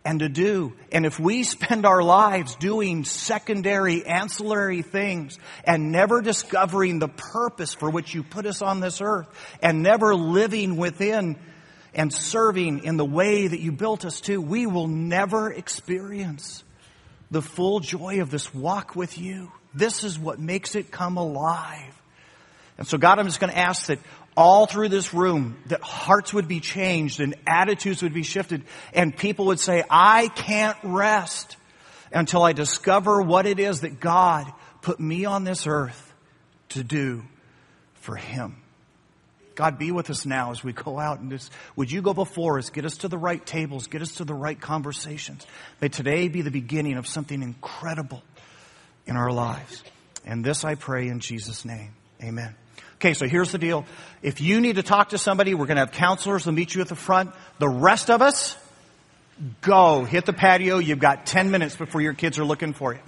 and 0.08 0.20
to 0.20 0.28
do. 0.30 0.72
And 0.90 1.04
if 1.04 1.20
we 1.20 1.42
spend 1.42 1.84
our 1.84 2.02
lives 2.02 2.56
doing 2.56 3.04
secondary, 3.04 4.06
ancillary 4.06 4.80
things 4.80 5.38
and 5.64 5.92
never 5.92 6.22
discovering 6.22 6.98
the 6.98 7.08
purpose 7.08 7.74
for 7.74 7.90
which 7.90 8.14
you 8.14 8.22
put 8.22 8.46
us 8.46 8.62
on 8.62 8.80
this 8.80 9.02
earth 9.02 9.28
and 9.60 9.82
never 9.82 10.14
living 10.14 10.78
within 10.78 11.36
and 11.92 12.10
serving 12.10 12.84
in 12.84 12.96
the 12.96 13.04
way 13.04 13.48
that 13.48 13.60
you 13.60 13.70
built 13.70 14.06
us 14.06 14.22
to, 14.22 14.40
we 14.40 14.64
will 14.64 14.88
never 14.88 15.52
experience 15.52 16.64
the 17.30 17.42
full 17.42 17.80
joy 17.80 18.22
of 18.22 18.30
this 18.30 18.54
walk 18.54 18.96
with 18.96 19.18
you. 19.18 19.52
This 19.74 20.04
is 20.04 20.18
what 20.18 20.38
makes 20.38 20.74
it 20.74 20.90
come 20.90 21.18
alive. 21.18 21.94
And 22.78 22.86
so 22.86 22.96
God, 22.96 23.18
I'm 23.18 23.26
just 23.26 23.40
going 23.40 23.52
to 23.52 23.58
ask 23.58 23.86
that 23.86 23.98
all 24.38 24.66
through 24.66 24.88
this 24.88 25.12
room 25.12 25.56
that 25.66 25.82
hearts 25.82 26.32
would 26.32 26.46
be 26.46 26.60
changed 26.60 27.18
and 27.18 27.34
attitudes 27.44 28.04
would 28.04 28.14
be 28.14 28.22
shifted 28.22 28.62
and 28.94 29.14
people 29.14 29.46
would 29.46 29.58
say, 29.58 29.82
I 29.90 30.28
can't 30.28 30.78
rest 30.84 31.56
until 32.12 32.44
I 32.44 32.52
discover 32.52 33.20
what 33.20 33.46
it 33.46 33.58
is 33.58 33.80
that 33.80 33.98
God 33.98 34.46
put 34.80 35.00
me 35.00 35.24
on 35.24 35.42
this 35.42 35.66
earth 35.66 36.14
to 36.68 36.84
do 36.84 37.24
for 37.94 38.14
Him. 38.14 38.62
God, 39.56 39.76
be 39.76 39.90
with 39.90 40.08
us 40.08 40.24
now 40.24 40.52
as 40.52 40.62
we 40.62 40.72
go 40.72 41.00
out 41.00 41.18
and 41.18 41.32
just, 41.32 41.50
would 41.74 41.90
you 41.90 42.00
go 42.00 42.14
before 42.14 42.58
us, 42.58 42.70
get 42.70 42.84
us 42.84 42.98
to 42.98 43.08
the 43.08 43.18
right 43.18 43.44
tables, 43.44 43.88
get 43.88 44.02
us 44.02 44.12
to 44.12 44.24
the 44.24 44.34
right 44.34 44.60
conversations. 44.60 45.44
May 45.80 45.88
today 45.88 46.28
be 46.28 46.42
the 46.42 46.52
beginning 46.52 46.96
of 46.96 47.08
something 47.08 47.42
incredible 47.42 48.22
in 49.04 49.16
our 49.16 49.32
lives. 49.32 49.82
And 50.24 50.44
this 50.44 50.64
I 50.64 50.76
pray 50.76 51.08
in 51.08 51.18
Jesus' 51.18 51.64
name. 51.64 51.90
Amen. 52.22 52.54
Okay, 52.98 53.14
so 53.14 53.28
here's 53.28 53.52
the 53.52 53.58
deal. 53.58 53.86
If 54.22 54.40
you 54.40 54.60
need 54.60 54.74
to 54.76 54.82
talk 54.82 55.10
to 55.10 55.18
somebody, 55.18 55.54
we're 55.54 55.66
going 55.66 55.76
to 55.76 55.82
have 55.82 55.92
counselors. 55.92 56.44
They'll 56.44 56.54
meet 56.54 56.74
you 56.74 56.80
at 56.80 56.88
the 56.88 56.96
front. 56.96 57.30
The 57.60 57.68
rest 57.68 58.10
of 58.10 58.22
us, 58.22 58.56
go. 59.60 60.04
Hit 60.04 60.26
the 60.26 60.32
patio. 60.32 60.78
You've 60.78 60.98
got 60.98 61.24
10 61.24 61.52
minutes 61.52 61.76
before 61.76 62.00
your 62.00 62.14
kids 62.14 62.40
are 62.40 62.44
looking 62.44 62.72
for 62.72 62.94
you. 62.94 63.00